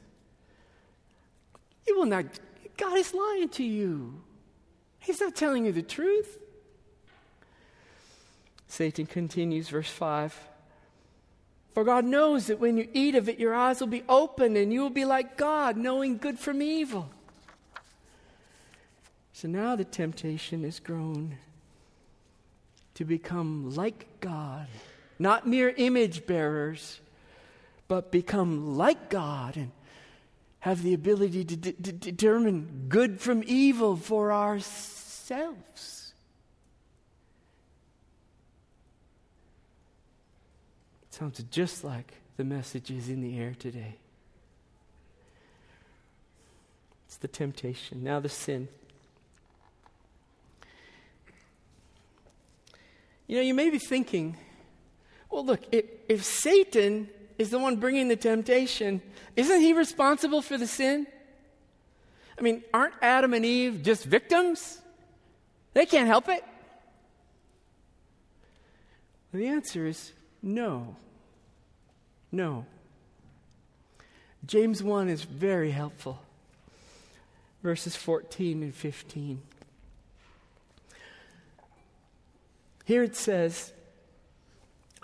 You 1.86 1.98
will 1.98 2.06
not, 2.06 2.26
God 2.76 2.96
is 2.96 3.12
lying 3.12 3.48
to 3.50 3.64
you. 3.64 4.20
He's 5.00 5.20
not 5.20 5.34
telling 5.34 5.64
you 5.66 5.72
the 5.72 5.82
truth. 5.82 6.38
Satan 8.68 9.06
continues, 9.06 9.70
verse 9.70 9.90
5. 9.90 10.38
For 11.72 11.84
God 11.84 12.04
knows 12.04 12.48
that 12.48 12.60
when 12.60 12.76
you 12.76 12.88
eat 12.92 13.14
of 13.14 13.28
it, 13.28 13.38
your 13.38 13.54
eyes 13.54 13.80
will 13.80 13.88
be 13.88 14.02
opened 14.08 14.56
and 14.56 14.72
you 14.72 14.82
will 14.82 14.90
be 14.90 15.04
like 15.04 15.36
God, 15.36 15.76
knowing 15.76 16.18
good 16.18 16.38
from 16.38 16.60
evil. 16.60 17.08
So 19.32 19.48
now 19.48 19.76
the 19.76 19.84
temptation 19.84 20.64
is 20.64 20.80
grown 20.80 21.38
to 22.94 23.04
become 23.04 23.70
like 23.76 24.06
God, 24.18 24.66
not 25.18 25.46
mere 25.46 25.74
image 25.76 26.26
bearers, 26.26 27.00
but 27.88 28.12
become 28.12 28.76
like 28.76 29.10
God 29.10 29.56
and 29.56 29.70
have 30.60 30.82
the 30.82 30.94
ability 30.94 31.44
to, 31.44 31.56
de- 31.56 31.72
to 31.72 31.92
determine 31.92 32.86
good 32.88 33.20
from 33.20 33.42
evil 33.46 33.96
for 33.96 34.32
ourselves. 34.32 36.12
It 41.08 41.14
sounds 41.14 41.42
just 41.50 41.84
like 41.84 42.14
the 42.36 42.44
messages 42.44 43.08
in 43.08 43.20
the 43.20 43.38
air 43.38 43.54
today. 43.58 43.96
It's 47.06 47.16
the 47.16 47.28
temptation, 47.28 48.04
now 48.04 48.20
the 48.20 48.28
sin. 48.28 48.68
You 53.26 53.36
know, 53.36 53.42
you 53.42 53.54
may 53.54 53.70
be 53.70 53.78
thinking, 53.78 54.36
well, 55.30 55.44
look, 55.44 55.60
if, 55.72 55.84
if 56.08 56.24
Satan 56.24 57.08
is 57.38 57.50
the 57.50 57.58
one 57.58 57.76
bringing 57.76 58.08
the 58.08 58.16
temptation, 58.16 59.00
isn't 59.36 59.60
he 59.60 59.72
responsible 59.72 60.42
for 60.42 60.58
the 60.58 60.66
sin? 60.66 61.06
I 62.38 62.42
mean, 62.42 62.62
aren't 62.72 62.94
Adam 63.02 63.34
and 63.34 63.44
Eve 63.44 63.82
just 63.82 64.04
victims? 64.04 64.80
They 65.74 65.86
can't 65.86 66.06
help 66.06 66.28
it. 66.28 66.44
The 69.32 69.46
answer 69.46 69.86
is 69.86 70.12
no. 70.42 70.96
No. 72.32 72.64
James 74.46 74.82
1 74.82 75.08
is 75.08 75.22
very 75.24 75.70
helpful. 75.70 76.20
Verses 77.62 77.96
14 77.96 78.62
and 78.62 78.74
15. 78.74 79.42
Here 82.84 83.02
it 83.02 83.16
says, 83.16 83.72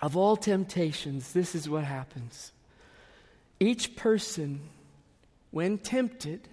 of 0.05 0.15
all 0.15 0.37
temptations, 0.37 1.33
this 1.33 1.55
is 1.55 1.67
what 1.67 1.83
happens. 1.83 2.51
Each 3.59 3.95
person, 3.95 4.61
when 5.49 5.79
tempted, 5.79 6.47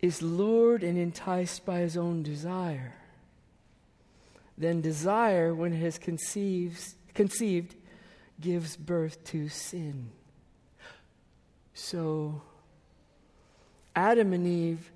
is 0.00 0.22
lured 0.22 0.84
and 0.84 0.96
enticed 0.96 1.66
by 1.66 1.80
his 1.80 1.96
own 1.96 2.22
desire. 2.22 2.94
Then 4.56 4.80
desire, 4.80 5.52
when 5.52 5.72
it 5.72 5.80
has 5.80 5.98
conceived, 5.98 6.94
conceived 7.12 7.74
gives 8.40 8.76
birth 8.76 9.24
to 9.24 9.48
sin. 9.48 10.10
So, 11.74 12.40
Adam 13.96 14.32
and 14.32 14.46
Eve 14.46 14.92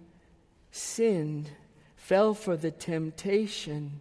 sinned, 0.70 1.50
fell 1.96 2.34
for 2.34 2.56
the 2.56 2.70
temptation 2.70 4.00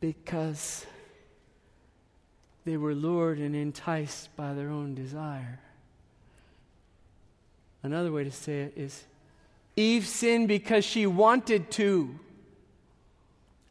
because 0.00 0.84
they 2.64 2.76
were 2.76 2.94
lured 2.94 3.38
and 3.38 3.56
enticed 3.56 4.34
by 4.36 4.54
their 4.54 4.70
own 4.70 4.94
desire. 4.94 5.60
Another 7.82 8.12
way 8.12 8.24
to 8.24 8.30
say 8.30 8.62
it 8.62 8.74
is 8.76 9.04
Eve 9.74 10.06
sinned 10.06 10.48
because 10.48 10.84
she 10.84 11.06
wanted 11.06 11.70
to. 11.72 12.18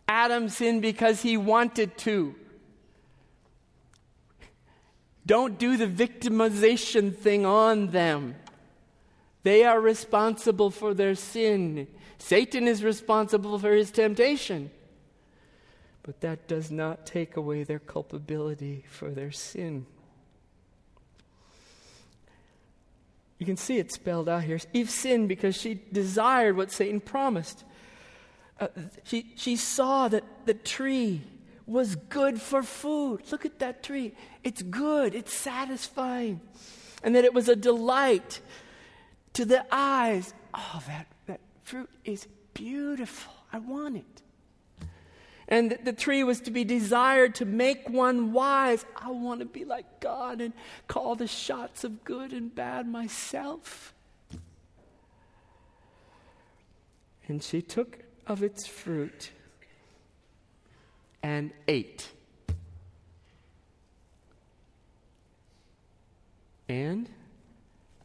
Adam 0.07 0.49
sinned 0.49 0.81
because 0.81 1.21
he 1.21 1.37
wanted 1.37 1.97
to. 1.99 2.35
Don't 5.25 5.57
do 5.57 5.77
the 5.77 5.87
victimization 5.87 7.15
thing 7.15 7.45
on 7.45 7.87
them. 7.87 8.35
They 9.43 9.63
are 9.63 9.79
responsible 9.79 10.69
for 10.69 10.93
their 10.93 11.15
sin. 11.15 11.87
Satan 12.17 12.67
is 12.67 12.83
responsible 12.83 13.57
for 13.57 13.71
his 13.71 13.91
temptation. 13.91 14.69
But 16.03 16.21
that 16.21 16.47
does 16.47 16.71
not 16.71 17.05
take 17.05 17.37
away 17.37 17.63
their 17.63 17.79
culpability 17.79 18.85
for 18.89 19.11
their 19.11 19.31
sin. 19.31 19.85
You 23.37 23.45
can 23.45 23.57
see 23.57 23.77
it 23.77 23.91
spelled 23.91 24.29
out 24.29 24.43
here. 24.43 24.59
Eve 24.73 24.89
sinned 24.89 25.27
because 25.27 25.55
she 25.55 25.81
desired 25.91 26.55
what 26.55 26.71
Satan 26.71 26.99
promised. 26.99 27.63
Uh, 28.59 28.67
she, 29.03 29.33
she 29.35 29.55
saw 29.55 30.07
that 30.07 30.23
the 30.45 30.53
tree 30.53 31.21
was 31.65 31.95
good 31.95 32.39
for 32.39 32.61
food. 32.61 33.21
Look 33.31 33.45
at 33.45 33.59
that 33.59 33.81
tree. 33.81 34.13
It's 34.43 34.61
good, 34.61 35.15
it's 35.15 35.33
satisfying. 35.33 36.41
And 37.03 37.15
that 37.15 37.25
it 37.25 37.33
was 37.33 37.49
a 37.49 37.55
delight 37.55 38.41
to 39.33 39.45
the 39.45 39.65
eyes. 39.71 40.33
Oh, 40.53 40.83
that, 40.87 41.07
that 41.25 41.39
fruit 41.63 41.89
is 42.05 42.27
beautiful. 42.53 43.33
I 43.51 43.59
want 43.59 43.97
it 43.97 44.21
and 45.51 45.77
the 45.83 45.91
tree 45.91 46.23
was 46.23 46.39
to 46.41 46.49
be 46.49 46.63
desired 46.63 47.35
to 47.35 47.45
make 47.45 47.89
one 47.89 48.31
wise. 48.31 48.85
I 48.95 49.11
want 49.11 49.41
to 49.41 49.45
be 49.45 49.65
like 49.65 49.99
God 49.99 50.39
and 50.39 50.53
call 50.87 51.15
the 51.15 51.27
shots 51.27 51.83
of 51.83 52.05
good 52.05 52.31
and 52.31 52.55
bad 52.55 52.87
myself. 52.87 53.93
And 57.27 57.43
she 57.43 57.61
took 57.61 57.99
of 58.25 58.41
its 58.41 58.65
fruit 58.65 59.31
and 61.21 61.51
ate. 61.67 62.07
And 66.69 67.09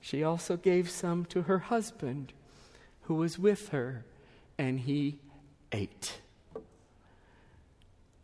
she 0.00 0.24
also 0.24 0.56
gave 0.56 0.90
some 0.90 1.24
to 1.26 1.42
her 1.42 1.60
husband 1.60 2.32
who 3.02 3.14
was 3.14 3.38
with 3.38 3.68
her, 3.68 4.04
and 4.58 4.80
he 4.80 5.20
ate 5.70 6.20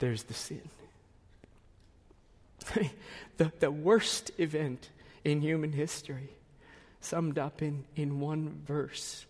there's 0.03 0.25
the 0.25 0.35
sin. 0.35 0.61
the, 3.37 3.53
the 3.61 3.71
worst 3.71 4.33
event 4.37 4.91
in 5.23 5.41
human 5.41 5.71
history, 5.71 6.31
summed 7.01 7.39
up 7.39 7.63
in, 7.63 7.85
in 7.95 8.19
one 8.19 8.63
verse. 8.67 9.27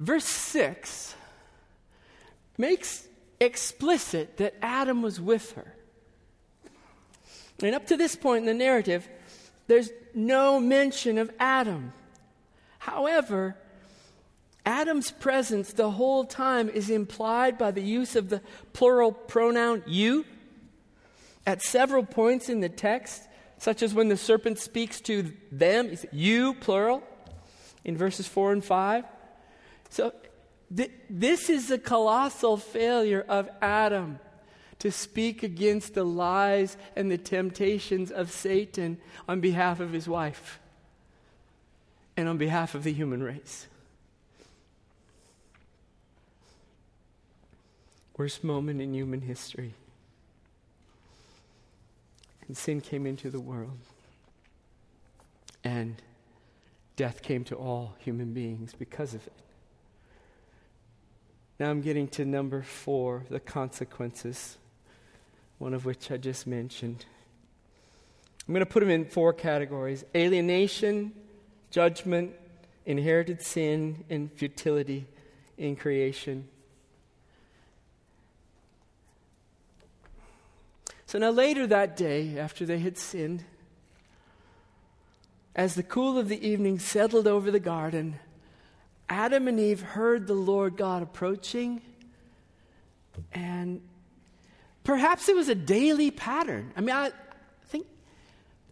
Verse 0.00 0.24
6 0.24 1.14
makes 2.56 3.06
explicit 3.38 4.38
that 4.38 4.54
Adam 4.62 5.02
was 5.02 5.20
with 5.20 5.52
her. 5.52 5.74
And 7.62 7.74
up 7.74 7.86
to 7.88 7.98
this 7.98 8.16
point 8.16 8.38
in 8.38 8.46
the 8.46 8.54
narrative, 8.54 9.06
there's 9.66 9.90
no 10.14 10.58
mention 10.58 11.18
of 11.18 11.30
Adam. 11.38 11.92
However, 12.78 13.54
Adam's 14.64 15.10
presence 15.10 15.72
the 15.72 15.90
whole 15.90 16.24
time 16.24 16.68
is 16.68 16.88
implied 16.88 17.58
by 17.58 17.70
the 17.70 17.82
use 17.82 18.14
of 18.14 18.28
the 18.28 18.40
plural 18.72 19.12
pronoun 19.12 19.82
you 19.86 20.24
at 21.46 21.62
several 21.62 22.04
points 22.04 22.48
in 22.48 22.60
the 22.60 22.68
text, 22.68 23.22
such 23.58 23.82
as 23.82 23.92
when 23.92 24.08
the 24.08 24.16
serpent 24.16 24.58
speaks 24.58 25.00
to 25.00 25.32
them, 25.50 25.96
you, 26.12 26.54
plural, 26.54 27.02
in 27.84 27.96
verses 27.96 28.28
4 28.28 28.52
and 28.52 28.64
5. 28.64 29.04
So, 29.90 30.12
th- 30.74 30.90
this 31.10 31.50
is 31.50 31.70
a 31.70 31.78
colossal 31.78 32.56
failure 32.56 33.24
of 33.28 33.48
Adam 33.60 34.20
to 34.78 34.90
speak 34.90 35.42
against 35.42 35.94
the 35.94 36.04
lies 36.04 36.76
and 36.96 37.10
the 37.10 37.18
temptations 37.18 38.10
of 38.10 38.30
Satan 38.30 38.98
on 39.28 39.40
behalf 39.40 39.80
of 39.80 39.92
his 39.92 40.08
wife 40.08 40.60
and 42.16 42.28
on 42.28 42.36
behalf 42.36 42.74
of 42.74 42.84
the 42.84 42.92
human 42.92 43.22
race. 43.22 43.66
Worst 48.22 48.44
moment 48.44 48.80
in 48.80 48.94
human 48.94 49.20
history. 49.20 49.74
And 52.46 52.56
sin 52.56 52.80
came 52.80 53.04
into 53.04 53.30
the 53.30 53.40
world. 53.40 53.80
And 55.64 56.00
death 56.94 57.20
came 57.20 57.42
to 57.42 57.56
all 57.56 57.96
human 57.98 58.32
beings 58.32 58.76
because 58.78 59.12
of 59.14 59.26
it. 59.26 59.32
Now 61.58 61.70
I'm 61.70 61.80
getting 61.80 62.06
to 62.10 62.24
number 62.24 62.62
four 62.62 63.24
the 63.28 63.40
consequences, 63.40 64.56
one 65.58 65.74
of 65.74 65.84
which 65.84 66.12
I 66.12 66.16
just 66.16 66.46
mentioned. 66.46 67.04
I'm 68.46 68.54
going 68.54 68.64
to 68.64 68.70
put 68.70 68.80
them 68.80 68.90
in 68.90 69.04
four 69.04 69.32
categories 69.32 70.04
alienation, 70.14 71.10
judgment, 71.72 72.34
inherited 72.86 73.42
sin, 73.42 74.04
and 74.08 74.30
futility 74.30 75.08
in 75.58 75.74
creation. 75.74 76.46
So 81.12 81.18
now, 81.18 81.28
later 81.28 81.66
that 81.66 81.94
day, 81.94 82.38
after 82.38 82.64
they 82.64 82.78
had 82.78 82.96
sinned, 82.96 83.44
as 85.54 85.74
the 85.74 85.82
cool 85.82 86.16
of 86.16 86.30
the 86.30 86.48
evening 86.48 86.78
settled 86.78 87.26
over 87.26 87.50
the 87.50 87.60
garden, 87.60 88.18
Adam 89.10 89.46
and 89.46 89.60
Eve 89.60 89.82
heard 89.82 90.26
the 90.26 90.32
Lord 90.32 90.78
God 90.78 91.02
approaching, 91.02 91.82
and 93.30 93.82
perhaps 94.84 95.28
it 95.28 95.36
was 95.36 95.50
a 95.50 95.54
daily 95.54 96.10
pattern. 96.10 96.72
I 96.78 96.80
mean, 96.80 96.96
I 96.96 97.10
think 97.66 97.86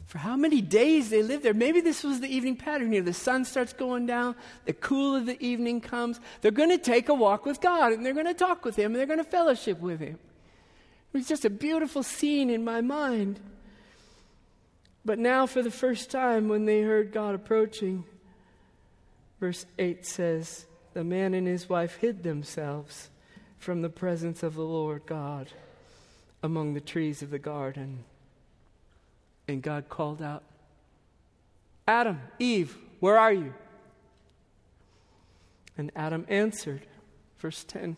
for 0.06 0.16
how 0.16 0.34
many 0.34 0.62
days 0.62 1.10
they 1.10 1.22
lived 1.22 1.42
there, 1.42 1.52
maybe 1.52 1.82
this 1.82 2.02
was 2.02 2.20
the 2.20 2.34
evening 2.34 2.56
pattern. 2.56 2.90
You 2.90 3.00
know, 3.00 3.04
the 3.04 3.12
sun 3.12 3.44
starts 3.44 3.74
going 3.74 4.06
down, 4.06 4.34
the 4.64 4.72
cool 4.72 5.14
of 5.14 5.26
the 5.26 5.38
evening 5.44 5.82
comes. 5.82 6.18
They're 6.40 6.52
going 6.52 6.70
to 6.70 6.78
take 6.78 7.10
a 7.10 7.14
walk 7.14 7.44
with 7.44 7.60
God, 7.60 7.92
and 7.92 8.06
they're 8.06 8.14
going 8.14 8.24
to 8.24 8.32
talk 8.32 8.64
with 8.64 8.76
Him, 8.76 8.92
and 8.92 8.96
they're 8.96 9.04
going 9.04 9.18
to 9.18 9.30
fellowship 9.30 9.78
with 9.78 10.00
Him. 10.00 10.18
It 11.12 11.18
was 11.18 11.28
just 11.28 11.44
a 11.44 11.50
beautiful 11.50 12.02
scene 12.02 12.50
in 12.50 12.64
my 12.64 12.80
mind. 12.80 13.40
But 15.04 15.18
now, 15.18 15.46
for 15.46 15.62
the 15.62 15.70
first 15.70 16.10
time, 16.10 16.48
when 16.48 16.66
they 16.66 16.82
heard 16.82 17.12
God 17.12 17.34
approaching, 17.34 18.04
Verse 19.40 19.64
8 19.78 20.06
says, 20.06 20.66
The 20.92 21.02
man 21.02 21.34
and 21.34 21.46
his 21.46 21.68
wife 21.68 21.96
hid 21.96 22.22
themselves 22.22 23.08
from 23.58 23.82
the 23.82 23.88
presence 23.88 24.42
of 24.42 24.54
the 24.54 24.64
Lord 24.64 25.02
God 25.06 25.48
among 26.42 26.74
the 26.74 26.80
trees 26.80 27.22
of 27.22 27.30
the 27.30 27.38
garden. 27.38 28.04
And 29.48 29.62
God 29.62 29.88
called 29.88 30.22
out, 30.22 30.44
Adam, 31.88 32.20
Eve, 32.38 32.76
where 33.00 33.18
are 33.18 33.32
you? 33.32 33.54
And 35.76 35.90
Adam 35.96 36.26
answered, 36.28 36.82
verse 37.38 37.64
10 37.64 37.96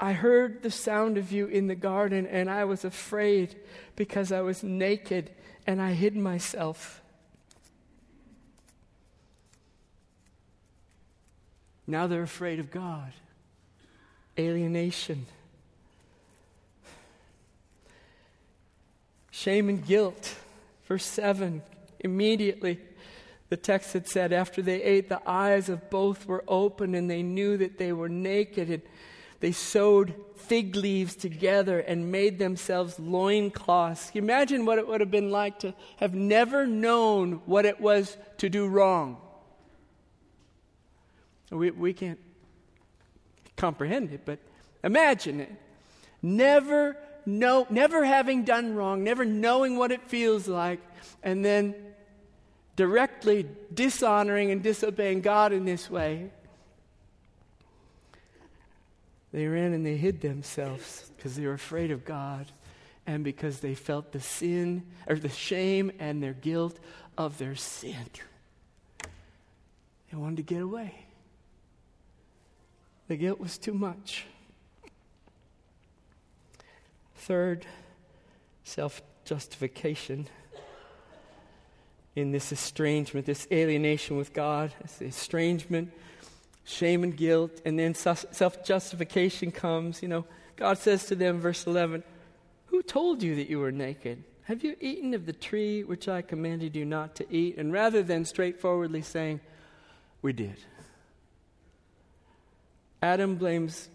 I 0.00 0.12
heard 0.12 0.62
the 0.62 0.70
sound 0.70 1.18
of 1.18 1.32
you 1.32 1.46
in 1.46 1.66
the 1.66 1.74
garden, 1.74 2.26
and 2.26 2.48
I 2.48 2.64
was 2.64 2.84
afraid 2.84 3.56
because 3.96 4.30
I 4.30 4.40
was 4.40 4.62
naked 4.62 5.30
and 5.66 5.82
I 5.82 5.92
hid 5.92 6.16
myself. 6.16 7.02
Now 11.86 12.06
they're 12.06 12.22
afraid 12.22 12.60
of 12.60 12.70
God. 12.70 13.12
Alienation. 14.38 15.26
Shame 19.30 19.68
and 19.68 19.84
guilt. 19.84 20.36
Verse 20.86 21.04
7 21.04 21.62
immediately 22.00 22.78
the 23.48 23.56
text 23.56 23.94
had 23.94 24.06
said, 24.06 24.32
after 24.32 24.60
they 24.60 24.82
ate, 24.82 25.08
the 25.08 25.22
eyes 25.26 25.68
of 25.68 25.88
both 25.88 26.26
were 26.26 26.44
open 26.46 26.94
and 26.94 27.08
they 27.08 27.22
knew 27.22 27.56
that 27.56 27.78
they 27.78 27.92
were 27.92 28.08
naked. 28.08 28.68
And 28.68 28.82
they 29.40 29.52
sewed 29.52 30.14
fig 30.36 30.74
leaves 30.74 31.14
together 31.14 31.78
and 31.80 32.10
made 32.10 32.38
themselves 32.38 32.98
loincloths. 32.98 34.10
Imagine 34.14 34.64
what 34.64 34.78
it 34.78 34.88
would 34.88 35.00
have 35.00 35.10
been 35.10 35.30
like 35.30 35.58
to 35.60 35.74
have 35.98 36.14
never 36.14 36.66
known 36.66 37.42
what 37.46 37.64
it 37.64 37.80
was 37.80 38.16
to 38.38 38.48
do 38.48 38.66
wrong? 38.66 39.18
We, 41.50 41.70
we 41.70 41.92
can't 41.92 42.18
comprehend 43.56 44.12
it, 44.12 44.22
but 44.24 44.38
imagine 44.82 45.40
it. 45.40 45.52
Never 46.20 46.96
know, 47.24 47.66
never 47.70 48.04
having 48.04 48.44
done 48.44 48.74
wrong, 48.74 49.04
never 49.04 49.24
knowing 49.24 49.76
what 49.76 49.92
it 49.92 50.02
feels 50.08 50.48
like, 50.48 50.80
and 51.22 51.44
then 51.44 51.74
directly 52.76 53.46
dishonoring 53.72 54.50
and 54.50 54.62
disobeying 54.62 55.20
God 55.20 55.52
in 55.52 55.64
this 55.64 55.90
way. 55.90 56.30
They 59.32 59.46
ran 59.46 59.72
and 59.72 59.84
they 59.84 59.96
hid 59.96 60.20
themselves 60.20 61.10
because 61.16 61.36
they 61.36 61.46
were 61.46 61.52
afraid 61.52 61.90
of 61.90 62.04
God 62.04 62.46
and 63.06 63.24
because 63.24 63.60
they 63.60 63.74
felt 63.74 64.12
the 64.12 64.20
sin 64.20 64.84
or 65.06 65.16
the 65.16 65.28
shame 65.28 65.92
and 65.98 66.22
their 66.22 66.32
guilt 66.32 66.78
of 67.16 67.38
their 67.38 67.54
sin. 67.54 68.06
They 70.10 70.16
wanted 70.16 70.36
to 70.36 70.42
get 70.42 70.62
away. 70.62 71.06
The 73.08 73.16
guilt 73.16 73.40
was 73.40 73.58
too 73.58 73.74
much. 73.74 74.26
Third, 77.16 77.66
self 78.64 79.02
justification 79.24 80.28
in 82.16 82.32
this 82.32 82.52
estrangement, 82.52 83.26
this 83.26 83.46
alienation 83.52 84.16
with 84.16 84.32
God, 84.32 84.72
this 84.82 85.00
estrangement, 85.02 85.92
shame 86.68 87.02
and 87.02 87.16
guilt, 87.16 87.62
and 87.64 87.78
then 87.78 87.94
self 87.94 88.64
justification 88.64 89.50
comes. 89.50 90.02
You 90.02 90.08
know, 90.08 90.24
God 90.56 90.78
says 90.78 91.06
to 91.06 91.14
them, 91.14 91.40
verse 91.40 91.66
11, 91.66 92.02
Who 92.66 92.82
told 92.82 93.22
you 93.22 93.36
that 93.36 93.48
you 93.48 93.58
were 93.58 93.72
naked? 93.72 94.22
Have 94.44 94.64
you 94.64 94.76
eaten 94.80 95.14
of 95.14 95.26
the 95.26 95.32
tree 95.32 95.82
which 95.82 96.08
I 96.08 96.22
commanded 96.22 96.76
you 96.76 96.84
not 96.84 97.14
to 97.16 97.34
eat? 97.34 97.58
And 97.58 97.72
rather 97.72 98.02
than 98.02 98.24
straightforwardly 98.24 99.02
saying, 99.02 99.40
We 100.22 100.32
did. 100.32 100.56
Adam 103.00 103.36
blames 103.36 103.88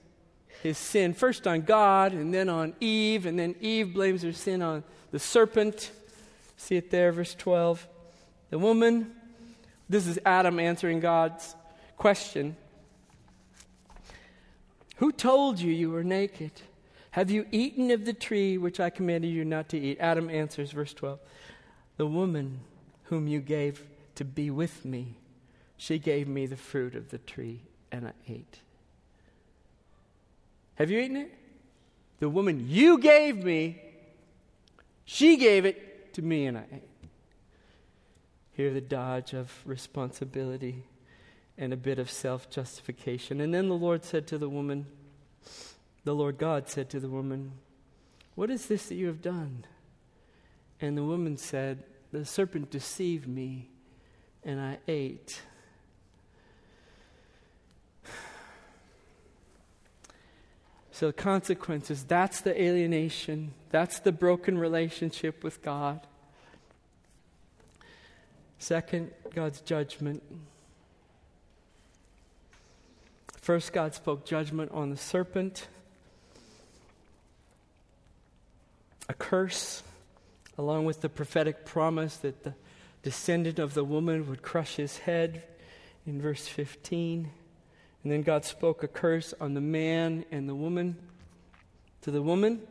his 0.62 0.78
sin 0.78 1.14
first 1.14 1.46
on 1.46 1.62
God 1.62 2.14
and 2.14 2.34
then 2.34 2.50
on 2.50 2.74
Eve, 2.80 3.26
and 3.26 3.38
then 3.38 3.56
Eve 3.60 3.94
blames 3.94 4.24
her 4.24 4.34
sin 4.34 4.62
on 4.62 4.84
the 5.12 5.20
serpent. 5.20 5.92
See 6.58 6.76
it 6.76 6.90
there, 6.90 7.12
verse 7.12 7.36
12. 7.36 7.88
The 8.50 8.60
woman, 8.60 9.12
this 9.90 10.08
is 10.08 10.18
Adam 10.26 10.60
answering 10.60 11.00
God's 11.00 11.56
question 11.98 12.56
Who 14.98 15.12
told 15.12 15.60
you 15.60 15.72
you 15.72 15.90
were 15.90 16.04
naked? 16.04 16.52
Have 17.12 17.30
you 17.30 17.46
eaten 17.52 17.92
of 17.92 18.06
the 18.06 18.14
tree 18.14 18.58
which 18.58 18.80
I 18.80 18.90
commanded 18.90 19.30
you 19.30 19.46
not 19.46 19.70
to 19.70 19.80
eat? 19.80 20.00
Adam 20.00 20.30
answers, 20.30 20.72
verse 20.72 20.94
12. 20.94 21.20
The 21.98 22.08
woman 22.08 22.62
whom 23.04 23.28
you 23.28 23.40
gave 23.40 23.84
to 24.16 24.26
be 24.26 24.50
with 24.50 24.84
me, 24.86 25.16
she 25.78 26.00
gave 26.00 26.28
me 26.28 26.46
the 26.46 26.58
fruit 26.58 26.96
of 26.96 27.10
the 27.10 27.18
tree, 27.20 27.62
and 27.92 28.08
I 28.08 28.14
ate. 28.28 28.60
Have 30.76 30.90
you 30.90 31.00
eaten 31.00 31.18
it? 31.18 31.34
The 32.20 32.30
woman 32.30 32.66
you 32.70 32.98
gave 32.98 33.44
me, 33.44 33.82
she 35.06 35.38
gave 35.38 35.66
it 35.66 36.14
to 36.14 36.22
me 36.22 36.46
and 36.46 36.58
I 36.58 36.66
ate. 36.72 37.10
Here, 38.54 38.72
the 38.72 38.82
dodge 38.82 39.34
of 39.34 39.52
responsibility 39.66 40.84
and 41.58 41.72
a 41.74 41.78
bit 41.78 42.00
of 42.00 42.10
self 42.10 42.50
justification. 42.50 43.42
And 43.42 43.54
then 43.54 43.70
the 43.70 43.76
Lord 43.76 44.04
said 44.04 44.28
to 44.28 44.38
the 44.38 44.50
woman, 44.50 44.88
the 46.04 46.14
Lord 46.14 46.38
God 46.38 46.70
said 46.70 46.90
to 46.92 47.00
the 47.00 47.10
woman, 47.10 47.54
What 48.36 48.50
is 48.50 48.66
this 48.68 48.88
that 48.88 48.96
you 48.96 49.08
have 49.08 49.22
done? 49.22 49.66
And 50.82 50.98
the 50.98 51.04
woman 51.04 51.38
said, 51.38 51.84
The 52.12 52.26
serpent 52.26 52.70
deceived 52.70 53.28
me, 53.28 53.70
and 54.44 54.60
I 54.60 54.80
ate. 54.88 55.42
So, 60.96 61.08
the 61.08 61.14
consequences 61.14 62.04
that's 62.04 62.42
the 62.42 62.62
alienation, 62.62 63.56
that's 63.72 63.98
the 63.98 64.12
broken 64.12 64.60
relationship 64.60 65.44
with 65.44 65.64
God. 65.64 66.06
Second, 68.60 69.10
God's 69.34 69.60
judgment. 69.62 70.22
First, 73.44 73.74
God 73.74 73.94
spoke 73.94 74.24
judgment 74.24 74.72
on 74.72 74.90
the 74.90 74.96
serpent, 74.96 75.68
a 79.10 79.14
curse, 79.14 79.84
along 80.58 80.86
with 80.86 81.02
the 81.02 81.10
prophetic 81.10 81.66
promise 81.66 82.16
that 82.16 82.46
the 82.46 82.54
descendant 83.02 83.60
of 83.60 83.74
the 83.74 83.84
woman 83.84 84.30
would 84.30 84.44
crush 84.44 84.78
his 84.78 85.00
head 85.00 85.44
in 86.08 86.22
verse 86.22 86.48
15. 86.48 87.32
And 88.04 88.12
then 88.14 88.22
God 88.22 88.46
spoke 88.46 88.82
a 88.82 88.88
curse 88.88 89.34
on 89.42 89.56
the 89.56 89.62
man 89.62 90.24
and 90.32 90.48
the 90.48 90.56
woman. 90.56 90.96
To 92.04 92.12
the 92.12 92.22
woman, 92.22 92.62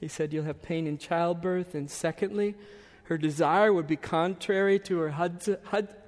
he 0.00 0.08
said, 0.08 0.32
You'll 0.32 0.44
have 0.44 0.62
pain 0.62 0.86
in 0.86 0.96
childbirth. 0.96 1.74
And 1.74 1.90
secondly, 1.90 2.54
her 3.04 3.18
desire 3.18 3.74
would 3.74 3.86
be 3.86 3.96
contrary 3.96 4.78
to 4.78 5.00
her, 5.00 5.38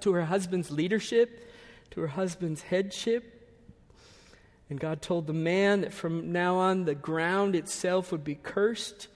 to 0.01 0.13
her 0.15 0.25
husband's 0.25 0.71
leadership, 0.71 1.53
to 1.91 2.01
her 2.01 2.07
husband's 2.07 2.63
headship. 2.63 3.35
And 4.69 4.81
God 4.81 5.01
told 5.01 5.27
the 5.27 5.33
man 5.33 5.83
that 5.83 5.93
from 5.93 6.33
now 6.33 6.57
on 6.57 6.85
the 6.85 6.95
ground 6.95 7.55
itself 7.55 8.11
would 8.11 8.25
be 8.25 8.35
cursed, 8.35 9.09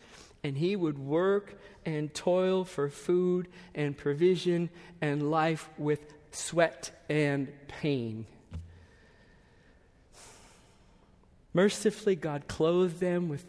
and 0.44 0.56
he 0.56 0.76
would 0.76 0.98
work 0.98 1.58
and 1.84 2.12
toil 2.14 2.64
for 2.64 2.88
food 2.88 3.48
and 3.74 3.96
provision 3.96 4.70
and 5.00 5.30
life 5.30 5.68
with 5.76 6.14
sweat 6.30 6.90
and 7.08 7.48
pain. 7.66 8.26
Mercifully, 11.52 12.14
God 12.14 12.46
clothed 12.46 13.00
them 13.00 13.28
with 13.28 13.44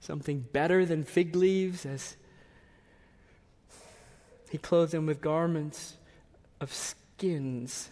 something 0.00 0.40
better 0.40 0.86
than 0.86 1.04
fig 1.04 1.36
leaves 1.36 1.84
as 1.84 2.16
He 4.50 4.58
clothed 4.58 4.92
them 4.92 5.06
with 5.06 5.20
garments 5.20 5.96
of 6.60 6.72
skins. 6.72 7.90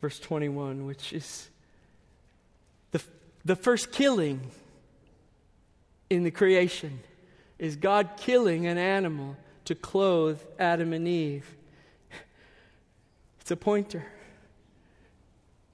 Verse 0.00 0.18
21, 0.18 0.84
which 0.84 1.12
is 1.12 1.48
the, 3.44 3.56
first 3.56 3.92
killing 3.92 4.50
in 6.10 6.24
the 6.24 6.30
creation, 6.30 7.00
is 7.58 7.76
God 7.76 8.10
killing 8.16 8.66
an 8.66 8.78
animal 8.78 9.36
to 9.64 9.74
clothe 9.74 10.40
Adam 10.58 10.92
and 10.92 11.06
Eve. 11.06 11.54
It's 13.40 13.50
a 13.50 13.56
pointer. 13.56 14.06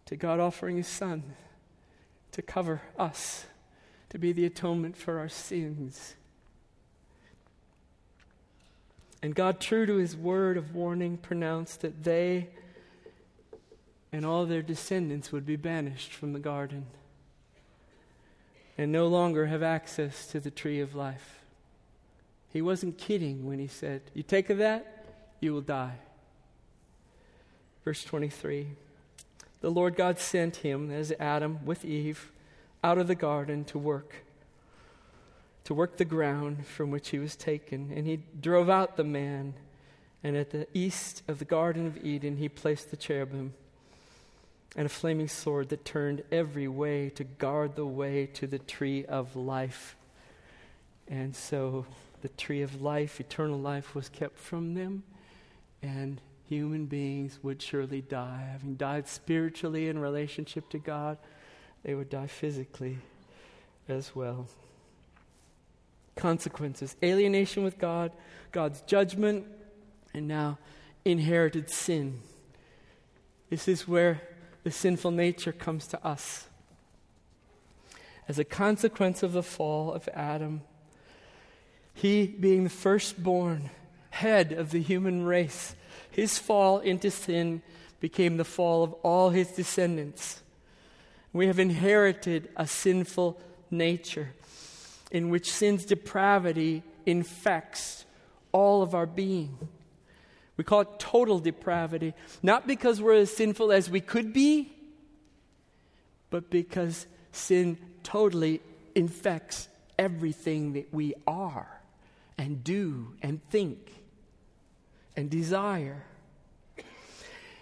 to 0.06 0.16
God 0.16 0.40
offering 0.40 0.78
His 0.78 0.86
Son 0.86 1.22
to 2.32 2.40
cover 2.40 2.80
us, 2.98 3.44
to 4.08 4.18
be 4.18 4.32
the 4.32 4.46
atonement 4.46 4.96
for 4.96 5.18
our 5.18 5.28
sins. 5.28 6.14
And 9.22 9.34
God, 9.34 9.60
true 9.60 9.84
to 9.84 9.96
His 9.96 10.16
word 10.16 10.56
of 10.56 10.74
warning, 10.74 11.18
pronounced 11.18 11.82
that 11.82 12.04
they 12.04 12.48
and 14.12 14.24
all 14.24 14.46
their 14.46 14.62
descendants 14.62 15.30
would 15.32 15.44
be 15.44 15.56
banished 15.56 16.14
from 16.14 16.32
the 16.32 16.38
garden 16.38 16.86
and 18.78 18.92
no 18.92 19.08
longer 19.08 19.46
have 19.46 19.62
access 19.62 20.28
to 20.28 20.38
the 20.38 20.52
tree 20.52 20.80
of 20.80 20.94
life. 20.94 21.40
He 22.52 22.62
wasn't 22.62 22.96
kidding 22.96 23.44
when 23.44 23.58
he 23.58 23.66
said, 23.66 24.02
You 24.14 24.22
take 24.22 24.48
of 24.48 24.58
that, 24.58 25.04
you 25.40 25.52
will 25.52 25.60
die. 25.60 25.96
Verse 27.84 28.04
23 28.04 28.68
The 29.60 29.70
Lord 29.70 29.96
God 29.96 30.20
sent 30.20 30.56
him, 30.56 30.90
as 30.92 31.12
Adam 31.18 31.66
with 31.66 31.84
Eve, 31.84 32.30
out 32.84 32.98
of 32.98 33.08
the 33.08 33.16
garden 33.16 33.64
to 33.64 33.78
work, 33.78 34.24
to 35.64 35.74
work 35.74 35.96
the 35.96 36.04
ground 36.04 36.64
from 36.64 36.92
which 36.92 37.08
he 37.08 37.18
was 37.18 37.34
taken. 37.34 37.92
And 37.94 38.06
he 38.06 38.20
drove 38.40 38.70
out 38.70 38.96
the 38.96 39.04
man, 39.04 39.54
and 40.22 40.36
at 40.36 40.50
the 40.50 40.68
east 40.72 41.22
of 41.26 41.40
the 41.40 41.44
Garden 41.44 41.86
of 41.86 42.04
Eden, 42.04 42.36
he 42.36 42.48
placed 42.48 42.90
the 42.90 42.96
cherubim 42.96 43.54
and 44.76 44.86
a 44.86 44.88
flaming 44.88 45.28
sword 45.28 45.70
that 45.70 45.84
turned 45.84 46.22
every 46.30 46.68
way 46.68 47.10
to 47.10 47.24
guard 47.24 47.74
the 47.74 47.86
way 47.86 48.26
to 48.26 48.46
the 48.46 48.58
tree 48.58 49.04
of 49.04 49.34
life. 49.34 49.96
And 51.08 51.34
so 51.34 51.86
the 52.22 52.28
tree 52.28 52.62
of 52.62 52.82
life, 52.82 53.20
eternal 53.20 53.58
life, 53.58 53.94
was 53.94 54.08
kept 54.08 54.38
from 54.38 54.74
them, 54.74 55.04
and 55.82 56.20
human 56.48 56.86
beings 56.86 57.38
would 57.42 57.62
surely 57.62 58.02
die. 58.02 58.48
Having 58.52 58.76
died 58.76 59.08
spiritually 59.08 59.88
in 59.88 59.98
relationship 59.98 60.68
to 60.70 60.78
God, 60.78 61.18
they 61.82 61.94
would 61.94 62.10
die 62.10 62.26
physically 62.26 62.98
as 63.88 64.14
well. 64.14 64.48
Consequences 66.16 66.96
alienation 67.02 67.62
with 67.62 67.78
God, 67.78 68.12
God's 68.50 68.80
judgment, 68.82 69.46
and 70.12 70.26
now 70.26 70.58
inherited 71.04 71.70
sin. 71.70 72.20
This 73.50 73.68
is 73.68 73.86
where 73.86 74.20
the 74.68 74.72
sinful 74.74 75.10
nature 75.10 75.50
comes 75.50 75.86
to 75.86 76.06
us. 76.06 76.46
As 78.28 78.38
a 78.38 78.44
consequence 78.44 79.22
of 79.22 79.32
the 79.32 79.42
fall 79.42 79.94
of 79.94 80.10
Adam, 80.12 80.60
he 81.94 82.26
being 82.26 82.64
the 82.64 82.70
firstborn, 82.70 83.70
head 84.10 84.52
of 84.52 84.70
the 84.70 84.82
human 84.82 85.24
race, 85.24 85.74
his 86.10 86.36
fall 86.36 86.80
into 86.80 87.10
sin 87.10 87.62
became 87.98 88.36
the 88.36 88.44
fall 88.44 88.84
of 88.84 88.92
all 89.02 89.30
his 89.30 89.48
descendants. 89.52 90.42
We 91.32 91.46
have 91.46 91.58
inherited 91.58 92.50
a 92.54 92.66
sinful 92.66 93.40
nature 93.70 94.34
in 95.10 95.30
which 95.30 95.50
sin's 95.50 95.86
depravity 95.86 96.82
infects 97.06 98.04
all 98.52 98.82
of 98.82 98.94
our 98.94 99.06
being. 99.06 99.56
We 100.58 100.64
call 100.64 100.80
it 100.80 100.98
total 100.98 101.38
depravity, 101.38 102.14
not 102.42 102.66
because 102.66 103.00
we're 103.00 103.14
as 103.14 103.34
sinful 103.34 103.70
as 103.70 103.88
we 103.88 104.00
could 104.00 104.32
be, 104.32 104.72
but 106.30 106.50
because 106.50 107.06
sin 107.30 107.78
totally 108.02 108.60
infects 108.94 109.68
everything 109.98 110.72
that 110.72 110.92
we 110.92 111.14
are 111.28 111.80
and 112.36 112.64
do 112.64 113.14
and 113.22 113.40
think 113.50 113.78
and 115.16 115.30
desire. 115.30 116.02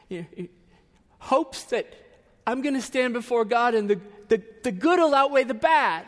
You 0.09 0.27
know, 0.39 0.47
hopes 1.19 1.65
that 1.65 1.93
I'm 2.47 2.63
going 2.63 2.75
to 2.77 2.83
stand 2.83 3.13
before 3.13 3.45
God 3.45 3.75
and 3.75 3.91
the, 3.91 4.01
the, 4.29 4.43
the 4.63 4.73
good 4.73 4.99
will 4.99 5.15
outweigh 5.15 5.45
the 5.45 5.55
bad. 5.55 6.07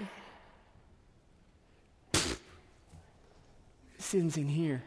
Sin's 3.98 4.38
in 4.38 4.48
here 4.48 4.83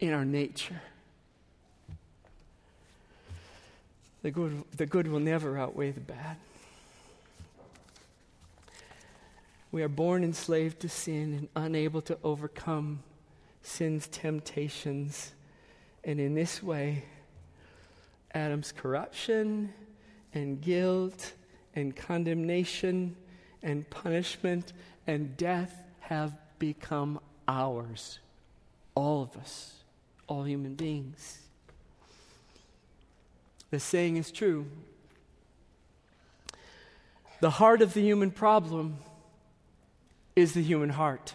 in 0.00 0.14
our 0.14 0.24
nature. 0.24 0.80
The 4.22 4.30
good, 4.30 4.64
the 4.76 4.86
good 4.86 5.06
will 5.06 5.20
never 5.20 5.56
outweigh 5.56 5.92
the 5.92 6.00
bad. 6.00 6.36
We 9.72 9.82
are 9.82 9.88
born 9.88 10.24
enslaved 10.24 10.80
to 10.80 10.88
sin 10.88 11.34
and 11.34 11.48
unable 11.54 12.02
to 12.02 12.18
overcome 12.24 13.00
sin's 13.62 14.08
temptations. 14.08 15.32
And 16.02 16.18
in 16.18 16.34
this 16.34 16.62
way, 16.62 17.04
Adam's 18.34 18.72
corruption 18.72 19.72
and 20.34 20.60
guilt 20.60 21.34
and 21.74 21.94
condemnation 21.94 23.16
and 23.62 23.88
punishment 23.90 24.72
and 25.06 25.36
death 25.36 25.82
have 26.00 26.32
become 26.58 27.20
ours. 27.46 28.18
All 28.94 29.22
of 29.22 29.36
us 29.36 29.79
all 30.30 30.44
human 30.44 30.74
beings. 30.74 31.38
The 33.70 33.80
saying 33.80 34.16
is 34.16 34.30
true. 34.30 34.66
The 37.40 37.50
heart 37.50 37.82
of 37.82 37.94
the 37.94 38.00
human 38.00 38.30
problem 38.30 38.98
is 40.36 40.54
the 40.54 40.62
human 40.62 40.90
heart. 40.90 41.34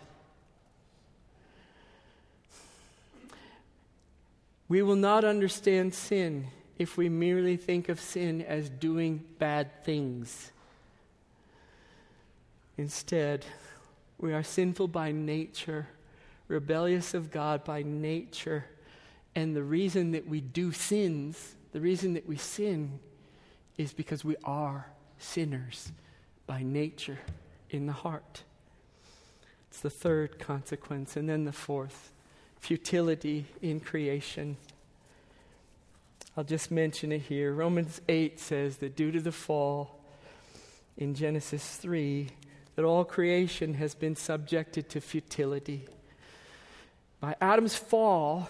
We 4.69 4.81
will 4.81 4.95
not 4.95 5.25
understand 5.25 5.93
sin 5.93 6.47
if 6.79 6.95
we 6.95 7.10
merely 7.10 7.58
think 7.58 7.89
of 7.89 7.99
sin 7.99 8.41
as 8.41 8.69
doing 8.69 9.23
bad 9.39 9.84
things. 9.84 10.51
Instead, 12.77 13.45
we 14.17 14.34
are 14.34 14.43
sinful 14.43 14.88
by 14.88 15.12
nature, 15.12 15.88
rebellious 16.47 17.13
of 17.13 17.29
God 17.29 17.65
by 17.65 17.84
nature, 17.84 18.65
and 19.36 19.56
the 19.56 19.63
reason 19.63 20.12
that 20.12 20.28
we 20.28 20.39
do 20.41 20.71
sins, 20.71 21.56
the 21.74 21.82
reason 21.82 22.13
that 22.13 22.28
we 22.28 22.38
sin, 22.38 23.00
is 23.78 23.93
because 23.93 24.24
we 24.24 24.38
are 24.45 24.88
sinners 25.17 25.91
by 26.48 26.63
nature 26.63 27.19
in 27.69 27.86
the 27.86 27.93
heart. 27.93 28.43
It's 29.69 29.82
the 29.82 29.89
third 29.89 30.39
consequence. 30.39 31.17
And 31.17 31.28
then 31.28 31.43
the 31.43 31.52
fourth 31.52 32.13
futility 32.60 33.45
in 33.62 33.82
creation. 33.82 34.56
I'll 36.38 36.45
just 36.45 36.71
mention 36.71 37.12
it 37.12 37.24
here. 37.24 37.54
Romans 37.54 38.02
8 38.08 38.39
says 38.39 38.78
that 38.78 38.95
due 38.95 39.12
to 39.12 39.19
the 39.19 39.32
fall 39.32 40.00
in 40.98 41.13
Genesis 41.13 41.76
3, 41.76 42.30
that 42.76 42.86
all 42.86 43.04
creation 43.04 43.74
has 43.76 43.95
been 43.95 44.15
subjected 44.15 44.89
to 44.89 45.02
futility. 45.02 45.86
By 47.19 47.36
Adam's 47.41 47.76
fall, 47.76 48.50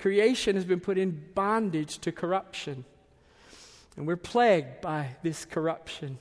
Creation 0.00 0.56
has 0.56 0.64
been 0.64 0.80
put 0.80 0.96
in 0.96 1.28
bondage 1.34 1.98
to 1.98 2.10
corruption. 2.10 2.86
And 3.96 4.06
we're 4.06 4.16
plagued 4.16 4.80
by 4.80 5.16
this 5.22 5.44
corruption. 5.44 6.16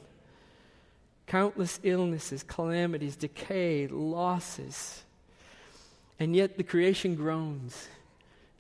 Countless 1.28 1.80
illnesses, 1.84 2.44
calamities, 2.44 3.16
decay, 3.16 3.88
losses. 3.88 5.04
And 6.20 6.36
yet 6.36 6.58
the 6.58 6.64
creation 6.64 7.16
groans, 7.16 7.88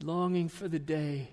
longing 0.01 0.47
for 0.47 0.69
the 0.69 0.79
day 0.79 1.31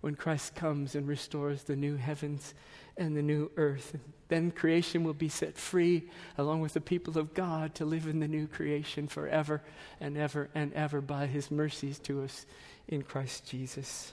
when 0.00 0.16
Christ 0.16 0.56
comes 0.56 0.96
and 0.96 1.06
restores 1.06 1.62
the 1.62 1.76
new 1.76 1.94
heavens 1.94 2.54
and 2.96 3.16
the 3.16 3.22
new 3.22 3.52
earth. 3.56 3.96
Then 4.26 4.50
creation 4.50 5.04
will 5.04 5.14
be 5.14 5.28
set 5.28 5.56
free 5.56 6.10
along 6.36 6.60
with 6.60 6.74
the 6.74 6.80
people 6.80 7.16
of 7.16 7.34
God 7.34 7.76
to 7.76 7.84
live 7.84 8.08
in 8.08 8.18
the 8.18 8.28
new 8.28 8.48
creation 8.48 9.06
forever 9.06 9.62
and 10.00 10.16
ever 10.16 10.50
and 10.54 10.72
ever 10.74 11.00
by 11.00 11.26
his 11.26 11.50
mercies 11.52 12.00
to 12.00 12.22
us 12.22 12.44
in 12.88 13.02
Christ 13.02 13.46
Jesus. 13.46 14.12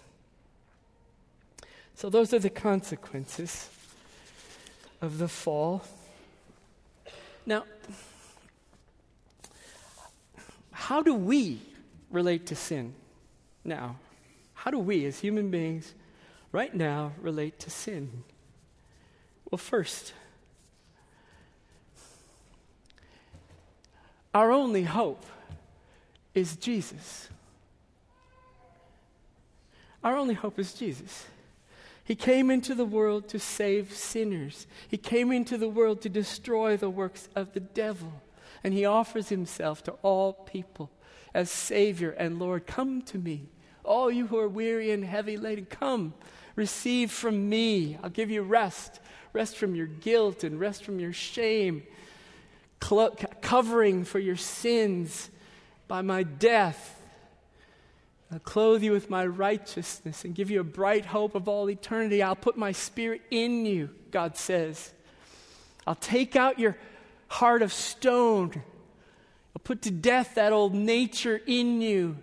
So, 1.96 2.10
those 2.10 2.34
are 2.34 2.40
the 2.40 2.50
consequences 2.50 3.70
of 5.02 5.18
the 5.18 5.30
fall. 5.30 5.84
Now, 7.46 7.64
how 10.72 11.02
do 11.02 11.14
we 11.14 11.60
relate 12.12 12.46
to 12.48 12.56
sin 12.56 12.94
now? 13.64 13.98
How 14.54 14.72
do 14.72 14.80
we, 14.80 15.06
as 15.06 15.20
human 15.20 15.52
beings, 15.52 15.94
right 16.52 16.74
now, 16.74 17.14
relate 17.22 17.60
to 17.60 17.70
sin? 17.70 18.24
Well, 19.50 19.58
first, 19.58 20.14
our 24.34 24.52
only 24.52 24.84
hope 24.84 25.26
is 26.34 26.58
Jesus. 26.58 27.30
Our 30.06 30.16
only 30.16 30.36
hope 30.36 30.60
is 30.60 30.74
Jesus. 30.74 31.26
He 32.04 32.16
came 32.16 32.52
into 32.52 32.76
the 32.76 32.86
world 32.86 33.28
to 33.30 33.40
save 33.40 33.92
sinners. 33.92 34.68
He 34.88 34.98
came 34.98 35.32
into 35.32 35.58
the 35.58 35.68
world 35.68 36.02
to 36.04 36.10
destroy 36.10 36.78
the 36.78 36.90
works 36.90 37.28
of 37.36 37.54
the 37.54 37.60
devil. 37.60 38.22
And 38.64 38.74
he 38.74 38.86
offers 38.86 39.30
himself 39.30 39.84
to 39.84 39.94
all 40.04 40.32
people 40.32 40.92
as 41.34 41.50
Savior 41.50 42.12
and 42.12 42.40
Lord. 42.40 42.68
Come 42.68 43.02
to 43.02 43.18
me, 43.18 43.50
all 43.84 44.12
you 44.12 44.28
who 44.28 44.38
are 44.38 44.48
weary 44.48 44.92
and 44.92 45.04
heavy 45.04 45.36
laden, 45.36 45.66
come, 45.66 46.14
Receive 46.56 47.12
from 47.12 47.50
me. 47.50 47.98
I'll 48.02 48.10
give 48.10 48.32
you 48.32 48.42
rest. 48.42 49.02
Rest 49.34 49.58
from 49.58 49.76
your 49.76 49.88
guilt 49.88 50.44
and 50.44 50.60
rest 50.60 50.86
from 50.86 51.00
your 51.00 51.12
shame. 51.12 51.84
Clo- 52.80 53.16
covering 53.42 54.06
for 54.06 54.20
your 54.20 54.38
sins 54.38 55.30
by 55.88 56.02
my 56.02 56.24
death. 56.24 56.95
I'll 58.32 58.40
clothe 58.40 58.84
you 58.84 58.92
with 58.92 59.10
my 59.10 59.26
righteousness 59.26 60.26
and 60.26 60.34
give 60.34 60.50
you 60.50 60.60
a 60.60 60.64
bright 60.64 61.06
hope 61.06 61.36
of 61.36 61.48
all 61.48 61.70
eternity. 61.70 62.24
I'll 62.24 62.36
put 62.36 62.58
my 62.58 62.72
spirit 62.72 63.22
in 63.30 63.66
you, 63.66 63.92
God 64.12 64.36
says. 64.36 64.92
I'll 65.86 65.96
take 65.96 66.36
out 66.36 66.58
your 66.58 66.76
heart 67.28 67.62
of 67.62 67.72
stone. 67.72 68.52
I'll 68.56 69.62
put 69.64 69.84
to 69.84 69.92
death 69.92 70.36
that 70.36 70.54
old 70.54 70.74
nature 70.74 71.40
in 71.46 71.82
you 71.82 72.18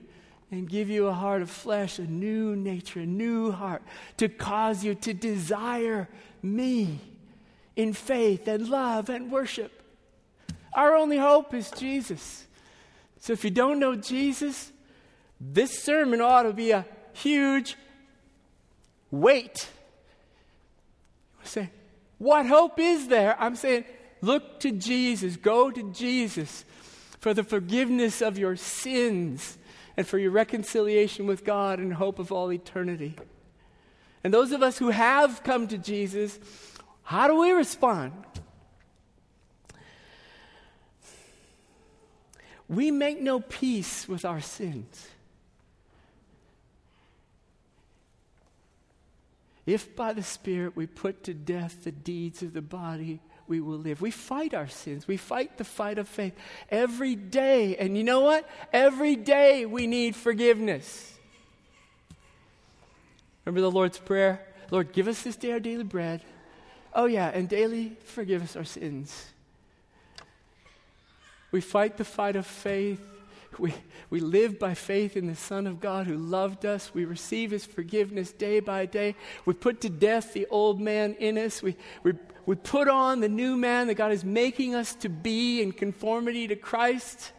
and 0.51 0.69
give 0.69 0.91
you 0.91 1.07
a 1.07 1.13
heart 1.13 1.41
of 1.41 1.51
flesh, 1.51 1.99
a 1.99 2.03
new 2.03 2.57
nature, 2.57 3.01
a 3.01 3.07
new 3.07 3.53
heart 3.53 3.83
to 4.17 4.29
cause 4.29 4.85
you 4.85 4.95
to 4.97 5.15
desire 5.15 6.09
me 6.43 7.01
in 7.77 7.93
faith 7.93 8.49
and 8.49 8.69
love 8.69 9.09
and 9.09 9.31
worship. 9.31 9.83
Our 10.75 10.97
only 10.97 11.17
hope 11.19 11.55
is 11.55 11.71
Jesus. 11.71 12.47
So 13.21 13.33
if 13.33 13.45
you 13.45 13.51
don't 13.51 13.79
know 13.79 13.95
Jesus, 13.95 14.72
this 15.45 15.83
sermon 15.83 16.21
ought 16.21 16.45
to 16.45 16.53
be 16.53 16.71
a 16.71 16.87
huge 17.13 17.77
weight. 19.11 19.69
You 21.43 21.49
say, 21.49 21.71
what 22.19 22.47
hope 22.47 22.79
is 22.79 23.09
there? 23.09 23.37
I'm 23.41 23.57
saying, 23.57 23.85
look 24.21 24.61
to 24.61 24.71
Jesus, 24.71 25.37
go 25.37 25.71
to 25.73 25.93
Jesus 25.93 26.65
for 27.19 27.35
the 27.35 27.43
forgiveness 27.43 28.23
of 28.23 28.39
your 28.39 28.55
sins 28.55 29.59
and 29.97 30.07
for 30.07 30.17
your 30.17 30.31
reconciliation 30.31 31.27
with 31.27 31.45
God 31.45 31.81
and 31.81 31.93
hope 31.93 32.21
of 32.21 32.31
all 32.31 32.53
eternity. 32.53 33.17
And 34.23 34.33
those 34.33 34.53
of 34.53 34.63
us 34.63 34.79
who 34.79 34.91
have 34.91 35.43
come 35.43 35.67
to 35.69 35.77
Jesus, 35.77 36.39
how 37.03 37.27
do 37.27 37.41
we 37.41 37.51
respond? 37.51 38.13
We 42.69 42.93
make 42.93 43.21
no 43.21 43.41
peace 43.41 44.07
with 44.09 44.25
our 44.25 44.41
sins. 44.41 45.09
If 49.65 49.95
by 49.95 50.13
the 50.13 50.23
Spirit 50.23 50.77
we 50.77 50.87
put 50.87 51.25
to 51.25 51.35
death 51.35 51.85
the 51.85 51.93
deeds 51.93 52.43
of 52.43 52.53
the 52.53 52.63
body, 52.63 53.21
we 53.47 53.61
will 53.61 53.79
live. 53.79 54.01
We 54.01 54.11
fight 54.11 54.55
our 54.55 54.69
sins. 54.69 55.07
We 55.07 55.17
fight 55.17 55.59
the 55.59 55.65
fight 55.65 55.99
of 55.99 56.09
faith 56.09 56.35
every 56.69 57.15
day. 57.15 57.77
And 57.77 57.97
you 57.97 58.03
know 58.03 58.21
what? 58.21 58.49
Every 58.73 59.15
day 59.15 59.67
we 59.67 59.87
need 59.87 60.17
forgiveness. 60.17 61.19
Remember 63.45 63.61
the 63.61 63.71
Lord's 63.71 63.99
Prayer? 63.99 64.47
Lord, 64.71 64.93
give 64.93 65.09
us 65.09 65.23
this 65.23 65.37
day 65.37 65.53
our 65.53 65.61
daily 65.61 65.85
bread. 65.85 66.23
Oh, 66.95 67.07
yeah, 67.07 67.29
and 67.29 67.49
daily 67.49 67.97
forgive 68.05 68.43
us 68.43 68.57
our 68.57 68.65
sins. 68.65 69.27
We 71.51 71.61
fight 71.61 71.97
the 71.97 72.05
fight 72.05 72.37
of 72.37 72.47
faith. 72.47 73.07
We, 73.59 73.75
we 74.09 74.21
live 74.21 74.59
by 74.59 74.75
faith 74.75 75.17
in 75.17 75.27
the 75.27 75.37
Son 75.37 75.67
of 75.67 75.81
God 75.81 76.07
who 76.07 76.17
loved 76.17 76.65
us. 76.65 76.95
We 76.95 77.05
receive 77.05 77.51
his 77.51 77.65
forgiveness 77.65 78.33
day 78.33 78.61
by 78.61 78.87
day. 78.87 79.15
We 79.45 79.55
put 79.55 79.81
to 79.83 79.91
death 79.91 80.33
the 80.33 80.47
old 80.51 80.81
man 80.81 81.15
in 81.15 81.37
us. 81.37 81.63
We, 81.63 81.77
we, 82.03 82.15
we 82.47 82.57
put 82.57 82.89
on 82.89 83.21
the 83.21 83.29
new 83.29 83.57
man 83.57 83.89
that 83.89 83.95
God 83.95 84.13
is 84.13 84.25
making 84.25 84.75
us 84.75 84.95
to 84.97 85.09
be 85.09 85.61
in 85.61 85.73
conformity 85.73 86.49
to 86.49 86.57
Christ. 86.57 87.33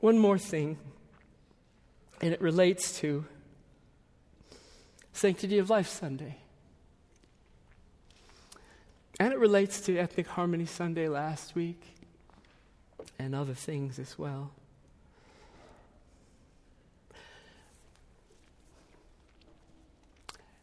One 0.00 0.18
more 0.18 0.38
thing, 0.38 0.78
and 2.20 2.32
it 2.32 2.40
relates 2.40 3.00
to 3.00 3.24
Sanctity 5.12 5.58
of 5.58 5.70
Life 5.70 5.88
Sunday. 5.88 6.36
And 9.18 9.32
it 9.32 9.38
relates 9.40 9.80
to 9.82 9.98
Ethnic 9.98 10.28
Harmony 10.28 10.66
Sunday 10.66 11.08
last 11.08 11.56
week 11.56 11.97
and 13.18 13.34
other 13.34 13.54
things 13.54 13.98
as 13.98 14.18
well. 14.18 14.52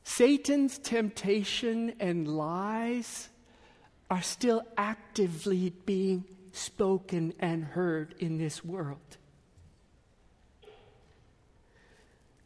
Satan's 0.03 0.77
temptation 0.77 1.93
and 1.99 2.27
lies 2.27 3.27
are 4.09 4.21
still 4.21 4.61
actively 4.77 5.73
being 5.85 6.23
spoken 6.53 7.33
and 7.39 7.65
heard 7.65 8.15
in 8.19 8.37
this 8.37 8.63
world. 8.63 9.17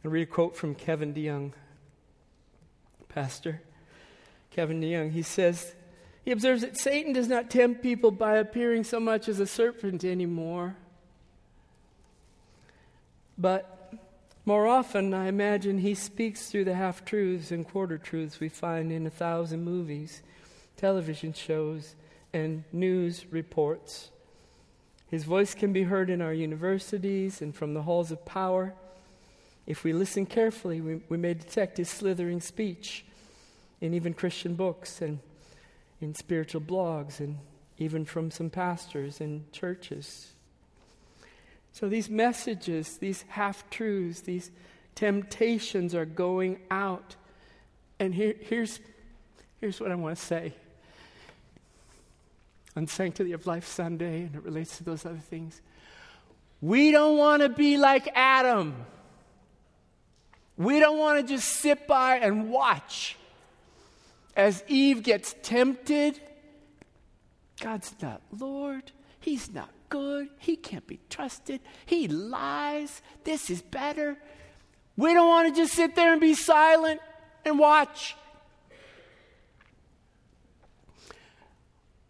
I 0.04 0.08
read 0.08 0.22
a 0.22 0.26
quote 0.26 0.56
from 0.56 0.74
Kevin 0.74 1.14
DeYoung, 1.14 1.52
pastor. 3.08 3.60
Kevin 4.50 4.80
DeYoung, 4.80 5.12
he 5.12 5.22
says, 5.22 5.74
he 6.30 6.32
observes 6.32 6.62
that 6.62 6.78
Satan 6.78 7.12
does 7.12 7.26
not 7.26 7.50
tempt 7.50 7.82
people 7.82 8.12
by 8.12 8.36
appearing 8.36 8.84
so 8.84 9.00
much 9.00 9.28
as 9.28 9.40
a 9.40 9.46
serpent 9.48 10.04
anymore. 10.04 10.76
But 13.36 13.92
more 14.44 14.68
often, 14.68 15.12
I 15.12 15.26
imagine 15.26 15.78
he 15.78 15.96
speaks 15.96 16.48
through 16.48 16.66
the 16.66 16.76
half 16.76 17.04
truths 17.04 17.50
and 17.50 17.66
quarter 17.66 17.98
truths 17.98 18.38
we 18.38 18.48
find 18.48 18.92
in 18.92 19.08
a 19.08 19.10
thousand 19.10 19.64
movies, 19.64 20.22
television 20.76 21.32
shows, 21.32 21.96
and 22.32 22.62
news 22.70 23.26
reports. 23.32 24.10
His 25.08 25.24
voice 25.24 25.52
can 25.52 25.72
be 25.72 25.82
heard 25.82 26.10
in 26.10 26.22
our 26.22 26.32
universities 26.32 27.42
and 27.42 27.52
from 27.52 27.74
the 27.74 27.82
halls 27.82 28.12
of 28.12 28.24
power. 28.24 28.74
If 29.66 29.82
we 29.82 29.92
listen 29.92 30.26
carefully, 30.26 30.80
we, 30.80 31.00
we 31.08 31.16
may 31.16 31.34
detect 31.34 31.78
his 31.78 31.90
slithering 31.90 32.40
speech 32.40 33.04
in 33.80 33.94
even 33.94 34.14
Christian 34.14 34.54
books 34.54 35.02
and 35.02 35.18
in 36.00 36.14
spiritual 36.14 36.60
blogs 36.60 37.20
and 37.20 37.38
even 37.78 38.04
from 38.04 38.30
some 38.30 38.50
pastors 38.50 39.20
and 39.20 39.50
churches. 39.52 40.32
So 41.72 41.88
these 41.88 42.08
messages, 42.08 42.98
these 42.98 43.24
half 43.28 43.68
truths, 43.70 44.20
these 44.20 44.50
temptations 44.94 45.94
are 45.94 46.04
going 46.04 46.58
out. 46.70 47.16
And 47.98 48.14
here, 48.14 48.34
here's, 48.38 48.80
here's 49.60 49.80
what 49.80 49.90
I 49.90 49.94
want 49.94 50.16
to 50.16 50.24
say. 50.24 50.54
On 52.76 52.86
Sanctity 52.86 53.32
of 53.32 53.46
Life 53.46 53.66
Sunday, 53.66 54.22
and 54.22 54.34
it 54.34 54.42
relates 54.42 54.76
to 54.78 54.84
those 54.84 55.04
other 55.04 55.18
things. 55.18 55.60
We 56.60 56.90
don't 56.90 57.16
want 57.16 57.42
to 57.42 57.48
be 57.48 57.76
like 57.76 58.08
Adam. 58.14 58.74
We 60.56 60.78
don't 60.78 60.98
want 60.98 61.26
to 61.26 61.34
just 61.34 61.48
sit 61.48 61.86
by 61.86 62.16
and 62.16 62.50
watch 62.50 63.16
as 64.36 64.64
Eve 64.68 65.02
gets 65.02 65.34
tempted, 65.42 66.20
God's 67.60 67.94
not 68.00 68.22
Lord. 68.36 68.92
He's 69.20 69.52
not 69.52 69.70
good. 69.88 70.28
He 70.38 70.56
can't 70.56 70.86
be 70.86 70.98
trusted. 71.10 71.60
He 71.84 72.08
lies. 72.08 73.02
This 73.24 73.50
is 73.50 73.60
better. 73.60 74.16
We 74.96 75.12
don't 75.14 75.28
want 75.28 75.54
to 75.54 75.60
just 75.62 75.74
sit 75.74 75.94
there 75.94 76.12
and 76.12 76.20
be 76.20 76.34
silent 76.34 77.00
and 77.44 77.58
watch. 77.58 78.16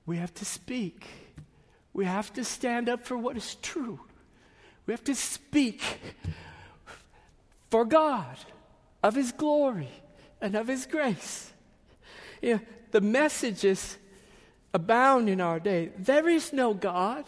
We 0.06 0.16
have 0.16 0.34
to 0.34 0.44
speak. 0.44 1.06
We 1.92 2.04
have 2.04 2.32
to 2.34 2.44
stand 2.44 2.88
up 2.88 3.04
for 3.04 3.16
what 3.16 3.36
is 3.36 3.56
true. 3.56 4.00
We 4.86 4.92
have 4.92 5.04
to 5.04 5.14
speak 5.14 5.82
for 7.70 7.84
God, 7.84 8.38
of 9.02 9.14
His 9.14 9.30
glory, 9.32 9.90
and 10.40 10.56
of 10.56 10.66
His 10.66 10.86
grace. 10.86 11.52
You 12.40 12.54
know, 12.54 12.60
the 12.90 13.00
messages 13.00 13.98
abound 14.72 15.28
in 15.28 15.40
our 15.40 15.60
day. 15.60 15.90
There 15.98 16.28
is 16.28 16.52
no 16.52 16.74
God. 16.74 17.24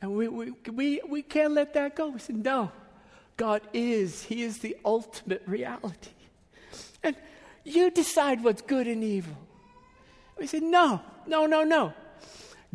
And 0.00 0.14
we, 0.14 0.28
we, 0.28 0.52
we, 0.72 1.00
we 1.08 1.22
can't 1.22 1.54
let 1.54 1.74
that 1.74 1.96
go. 1.96 2.08
We 2.08 2.20
say, 2.20 2.34
no, 2.34 2.70
God 3.36 3.62
is. 3.72 4.22
He 4.22 4.42
is 4.42 4.58
the 4.58 4.76
ultimate 4.84 5.42
reality. 5.46 6.10
And 7.02 7.16
you 7.64 7.90
decide 7.90 8.44
what's 8.44 8.62
good 8.62 8.86
and 8.86 9.02
evil. 9.02 9.36
We 10.38 10.46
say, 10.46 10.60
no, 10.60 11.00
no, 11.26 11.46
no, 11.46 11.64
no. 11.64 11.92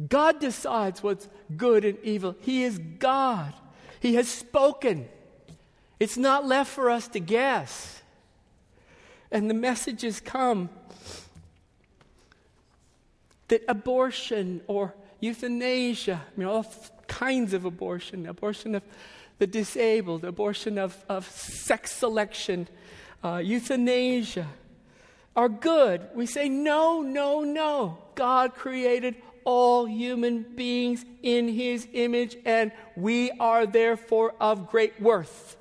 God 0.07 0.39
decides 0.39 1.01
what's 1.01 1.27
good 1.55 1.85
and 1.85 1.97
evil. 2.03 2.35
He 2.41 2.63
is 2.63 2.77
God. 2.99 3.53
He 3.99 4.15
has 4.15 4.27
spoken. 4.27 5.07
It's 5.99 6.17
not 6.17 6.45
left 6.45 6.71
for 6.71 6.89
us 6.89 7.07
to 7.09 7.19
guess 7.19 8.02
and 9.33 9.49
the 9.49 9.55
messages 9.55 10.19
come 10.19 10.69
that 13.49 13.63
abortion 13.67 14.61
or 14.67 14.93
euthanasia, 15.19 16.21
I 16.25 16.39
mean, 16.39 16.47
all 16.47 16.65
kinds 17.07 17.53
of 17.53 17.65
abortion, 17.65 18.27
abortion 18.27 18.75
of 18.75 18.83
the 19.39 19.47
disabled, 19.47 20.23
abortion 20.23 20.77
of, 20.77 21.03
of 21.09 21.29
sex 21.29 21.91
selection, 21.91 22.67
uh, 23.23 23.41
euthanasia, 23.43 24.47
are 25.35 25.49
good. 25.49 26.07
We 26.13 26.27
say, 26.27 26.47
no, 26.47 27.01
no, 27.01 27.41
no. 27.41 27.97
God 28.15 28.53
created 28.53 29.15
all 29.45 29.85
human 29.85 30.43
beings 30.43 31.03
in 31.23 31.47
his 31.47 31.87
image, 31.93 32.37
and 32.45 32.71
we 32.95 33.31
are 33.31 33.65
therefore 33.65 34.35
of 34.39 34.69
great 34.69 35.01
worth. 35.01 35.57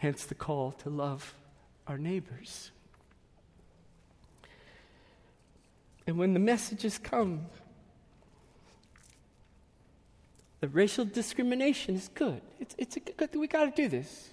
Hence 0.00 0.24
the 0.24 0.34
call 0.34 0.72
to 0.72 0.88
love 0.88 1.34
our 1.86 1.98
neighbors. 1.98 2.70
And 6.06 6.18
when 6.18 6.32
the 6.32 6.40
messages 6.40 6.96
come, 6.98 7.42
the 10.60 10.68
racial 10.68 11.04
discrimination 11.04 11.94
is 11.94 12.08
good. 12.14 12.40
It's, 12.58 12.74
it's 12.78 12.96
a 12.96 13.00
good 13.00 13.34
we 13.34 13.46
got 13.46 13.66
to 13.66 13.70
do 13.70 13.88
this. 13.88 14.30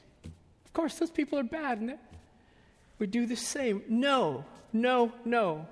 Of 0.66 0.74
course, 0.74 0.96
those 0.96 1.12
people 1.12 1.38
are 1.38 1.44
bad, 1.44 1.80
and 1.80 1.98
we 2.98 3.08
do 3.08 3.26
the 3.26 3.36
same. 3.36 3.84
No, 3.90 4.46
no, 4.72 5.12
no. 5.26 5.68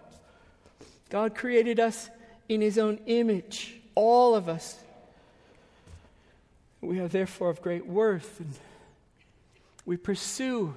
God 1.09 1.35
created 1.35 1.79
us 1.79 2.09
in 2.49 2.59
His 2.59 2.77
own 2.77 2.99
image, 3.05 3.79
all 3.95 4.35
of 4.35 4.49
us. 4.49 4.77
We 6.81 6.99
are 6.99 7.07
therefore 7.07 7.49
of 7.49 7.61
great 7.61 7.85
worth, 7.85 8.41
and 8.41 8.53
we 9.85 9.97
pursue 9.97 10.73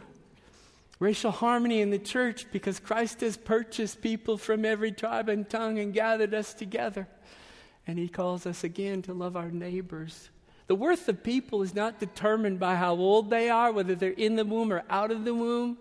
racial 0.99 1.31
harmony 1.31 1.81
in 1.81 1.91
the 1.91 1.99
church 1.99 2.47
because 2.53 2.79
Christ 2.79 3.21
has 3.21 3.37
purchased 3.37 4.03
people 4.03 4.37
from 4.37 4.65
every 4.65 4.93
tribe 4.93 5.29
and 5.29 5.49
tongue 5.49 5.79
and 5.79 5.93
gathered 5.95 6.35
us 6.35 6.53
together. 6.53 7.09
And 7.87 7.99
He 7.99 8.09
calls 8.09 8.47
us 8.47 8.65
again 8.65 9.03
to 9.03 9.15
love 9.15 9.37
our 9.37 9.51
neighbors. 9.51 10.29
The 10.67 10.75
worth 10.75 11.09
of 11.09 11.23
people 11.23 11.63
is 11.63 11.75
not 11.75 11.99
determined 11.99 12.59
by 12.59 12.77
how 12.77 12.95
old 12.95 13.31
they 13.31 13.49
are, 13.49 13.73
whether 13.73 13.95
they're 13.95 14.11
in 14.11 14.37
the 14.37 14.45
womb 14.45 14.71
or 14.71 14.83
out 14.91 15.11
of 15.11 15.25
the 15.25 15.35
womb, 15.35 15.79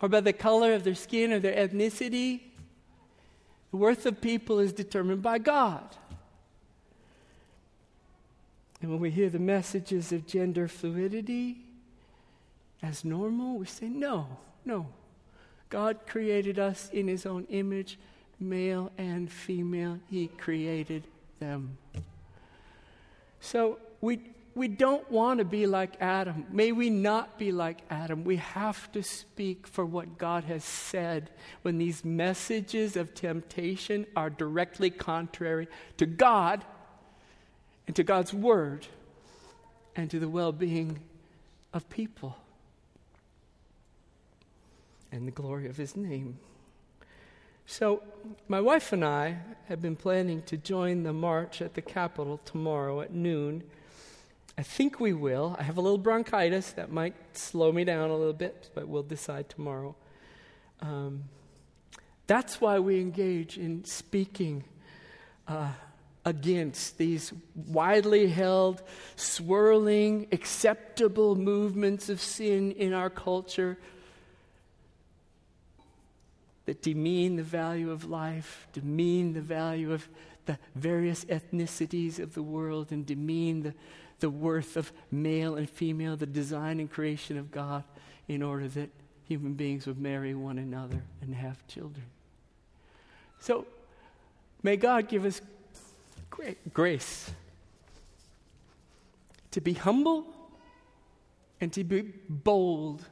or 0.00 0.08
by 0.08 0.20
the 0.20 0.32
color 0.32 0.74
of 0.74 0.84
their 0.84 0.94
skin 0.94 1.32
or 1.32 1.40
their 1.40 1.68
ethnicity. 1.68 2.42
The 3.72 3.76
worth 3.76 4.06
of 4.06 4.20
people 4.20 4.60
is 4.60 4.72
determined 4.72 5.22
by 5.22 5.38
God. 5.38 5.96
And 8.80 8.90
when 8.92 9.00
we 9.00 9.10
hear 9.10 9.30
the 9.30 9.40
messages 9.40 10.12
of 10.12 10.26
gender 10.26 10.68
fluidity 10.68 11.64
as 12.82 13.04
normal, 13.04 13.58
we 13.58 13.66
say, 13.66 13.88
no, 13.88 14.26
no. 14.64 14.86
God 15.70 16.00
created 16.06 16.58
us 16.58 16.90
in 16.92 17.08
His 17.08 17.26
own 17.26 17.46
image, 17.50 17.98
male 18.38 18.92
and 18.98 19.30
female. 19.30 19.98
He 20.10 20.28
created 20.28 21.04
them. 21.40 21.78
So 23.40 23.78
we, 24.00 24.20
we 24.54 24.68
don't 24.68 25.10
want 25.10 25.38
to 25.38 25.44
be 25.44 25.66
like 25.66 25.96
Adam. 26.00 26.46
May 26.50 26.72
we 26.72 26.90
not 26.90 27.38
be 27.38 27.52
like 27.52 27.78
Adam. 27.90 28.24
We 28.24 28.36
have 28.36 28.92
to 28.92 29.02
speak 29.02 29.66
for 29.66 29.84
what 29.84 30.18
God 30.18 30.44
has 30.44 30.62
said 30.62 31.30
when 31.62 31.78
these 31.78 32.04
messages 32.04 32.96
of 32.96 33.14
temptation 33.14 34.06
are 34.14 34.30
directly 34.30 34.90
contrary 34.90 35.68
to 35.96 36.06
God 36.06 36.64
and 37.86 37.96
to 37.96 38.02
God's 38.02 38.32
word 38.32 38.86
and 39.96 40.10
to 40.10 40.18
the 40.18 40.28
well 40.28 40.52
being 40.52 41.00
of 41.72 41.88
people 41.88 42.36
and 45.14 45.28
the 45.28 45.32
glory 45.32 45.68
of 45.68 45.76
his 45.76 45.96
name. 45.96 46.38
So, 47.66 48.02
my 48.48 48.60
wife 48.60 48.92
and 48.92 49.04
I 49.04 49.38
have 49.68 49.80
been 49.80 49.94
planning 49.94 50.42
to 50.42 50.56
join 50.56 51.04
the 51.04 51.12
march 51.12 51.62
at 51.62 51.74
the 51.74 51.82
Capitol 51.82 52.40
tomorrow 52.44 53.00
at 53.00 53.14
noon. 53.14 53.62
I 54.58 54.62
think 54.62 54.98
we 54.98 55.12
will. 55.12 55.54
I 55.56 55.62
have 55.62 55.76
a 55.76 55.80
little 55.80 55.98
bronchitis 55.98 56.72
that 56.72 56.90
might 56.90 57.14
slow 57.32 57.70
me 57.70 57.84
down 57.84 58.10
a 58.10 58.16
little 58.16 58.34
bit, 58.34 58.70
but 58.74 58.88
we'll 58.88 59.04
decide 59.04 59.48
tomorrow. 59.48 59.94
Um, 60.80 61.24
that's 62.26 62.60
why 62.60 62.80
we 62.80 63.00
engage 63.00 63.56
in 63.56 63.84
speaking 63.84 64.64
uh, 65.46 65.70
against 66.24 66.98
these 66.98 67.32
widely 67.54 68.26
held, 68.26 68.82
swirling, 69.14 70.26
acceptable 70.32 71.36
movements 71.36 72.08
of 72.08 72.20
sin 72.20 72.72
in 72.72 72.92
our 72.92 73.10
culture 73.10 73.78
that 76.66 76.82
demean 76.82 77.36
the 77.36 77.42
value 77.42 77.90
of 77.90 78.08
life, 78.08 78.66
demean 78.72 79.34
the 79.34 79.40
value 79.40 79.92
of 79.92 80.08
the 80.46 80.58
various 80.74 81.24
ethnicities 81.26 82.18
of 82.18 82.34
the 82.34 82.42
world, 82.42 82.90
and 82.90 83.06
demean 83.06 83.62
the, 83.62 83.74
the 84.20 84.30
worth 84.30 84.76
of 84.76 84.92
male 85.10 85.56
and 85.56 85.68
female, 85.68 86.16
the 86.16 86.26
design 86.26 86.80
and 86.80 86.90
creation 86.90 87.38
of 87.38 87.50
God, 87.50 87.84
in 88.28 88.42
order 88.42 88.68
that 88.68 88.90
human 89.26 89.54
beings 89.54 89.86
would 89.86 89.98
marry 89.98 90.34
one 90.34 90.58
another 90.58 91.02
and 91.22 91.34
have 91.34 91.66
children. 91.66 92.04
So, 93.40 93.66
may 94.62 94.76
God 94.76 95.08
give 95.08 95.24
us 95.24 95.40
great 96.30 96.72
grace 96.72 97.30
to 99.50 99.60
be 99.60 99.74
humble 99.74 100.26
and 101.60 101.72
to 101.72 101.84
be 101.84 102.02
bold 102.28 103.04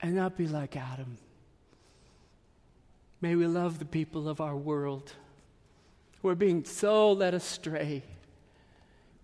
and 0.00 0.14
not 0.14 0.36
be 0.36 0.46
like 0.46 0.76
Adam. 0.76 1.16
May 3.22 3.36
we 3.36 3.46
love 3.46 3.78
the 3.78 3.84
people 3.84 4.28
of 4.28 4.40
our 4.40 4.56
world 4.56 5.12
who 6.20 6.28
are 6.28 6.34
being 6.34 6.64
so 6.64 7.12
led 7.12 7.34
astray 7.34 8.02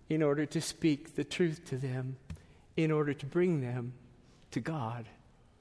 in 0.07 0.23
order 0.23 0.45
to 0.45 0.61
speak 0.61 1.15
the 1.15 1.25
truth 1.25 1.65
to 1.65 1.77
them, 1.77 2.15
in 2.77 2.93
order 2.93 3.13
to 3.13 3.25
bring 3.25 3.59
them 3.59 3.91
to 4.51 4.61
God 4.61 5.05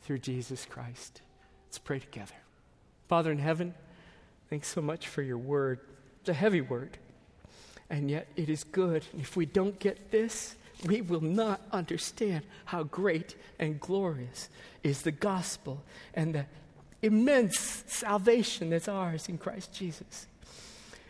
through 0.02 0.20
Jesus 0.20 0.64
Christ. 0.64 1.20
Let's 1.66 1.78
pray 1.78 1.98
together. 1.98 2.36
Father 3.08 3.32
in 3.32 3.38
heaven, 3.38 3.74
thanks 4.48 4.68
so 4.68 4.80
much 4.80 5.08
for 5.08 5.22
your 5.22 5.36
word. 5.36 5.80
It's 6.20 6.28
a 6.28 6.32
heavy 6.32 6.60
word, 6.60 6.96
and 7.90 8.08
yet 8.08 8.28
it 8.36 8.48
is 8.48 8.62
good. 8.62 9.04
If 9.18 9.36
we 9.36 9.46
don't 9.46 9.80
get 9.80 10.12
this, 10.12 10.54
we 10.86 11.00
will 11.00 11.22
not 11.22 11.60
understand 11.72 12.44
how 12.66 12.84
great 12.84 13.34
and 13.58 13.80
glorious 13.80 14.48
is 14.84 15.02
the 15.02 15.10
gospel 15.10 15.82
and 16.14 16.36
the 16.36 16.46
immense 17.02 17.84
salvation 17.86 18.70
that's 18.70 18.88
ours 18.88 19.28
in 19.28 19.38
Christ 19.38 19.72
Jesus. 19.72 20.26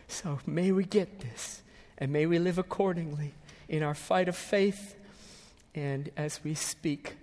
So 0.06 0.38
may 0.46 0.72
we 0.72 0.84
get 0.84 1.20
this, 1.20 1.62
and 1.98 2.12
may 2.12 2.26
we 2.26 2.38
live 2.38 2.58
accordingly 2.58 3.34
in 3.68 3.82
our 3.82 3.94
fight 3.94 4.28
of 4.28 4.36
faith 4.36 4.94
and 5.74 6.10
as 6.16 6.42
we 6.42 6.54
speak, 6.54 7.16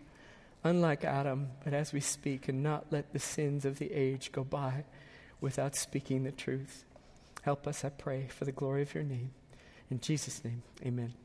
unlike 0.64 1.04
Adam, 1.04 1.50
but 1.64 1.74
as 1.74 1.92
we 1.92 2.00
speak 2.00 2.48
and 2.48 2.64
not 2.64 2.86
let 2.92 3.12
the 3.12 3.20
sins 3.20 3.66
of 3.66 3.80
the 3.80 3.92
age 3.92 4.32
go 4.32 4.44
by 4.44 4.86
without 5.42 5.76
speaking 5.76 6.24
the 6.24 6.32
truth. 6.32 6.86
Help 7.42 7.68
us, 7.68 7.84
I 7.84 7.90
pray, 7.90 8.28
for 8.30 8.46
the 8.46 8.52
glory 8.52 8.82
of 8.82 8.94
your 8.94 9.04
name. 9.04 9.32
In 9.92 10.00
Jesus' 10.00 10.44
name, 10.44 10.64
amen. 10.84 11.25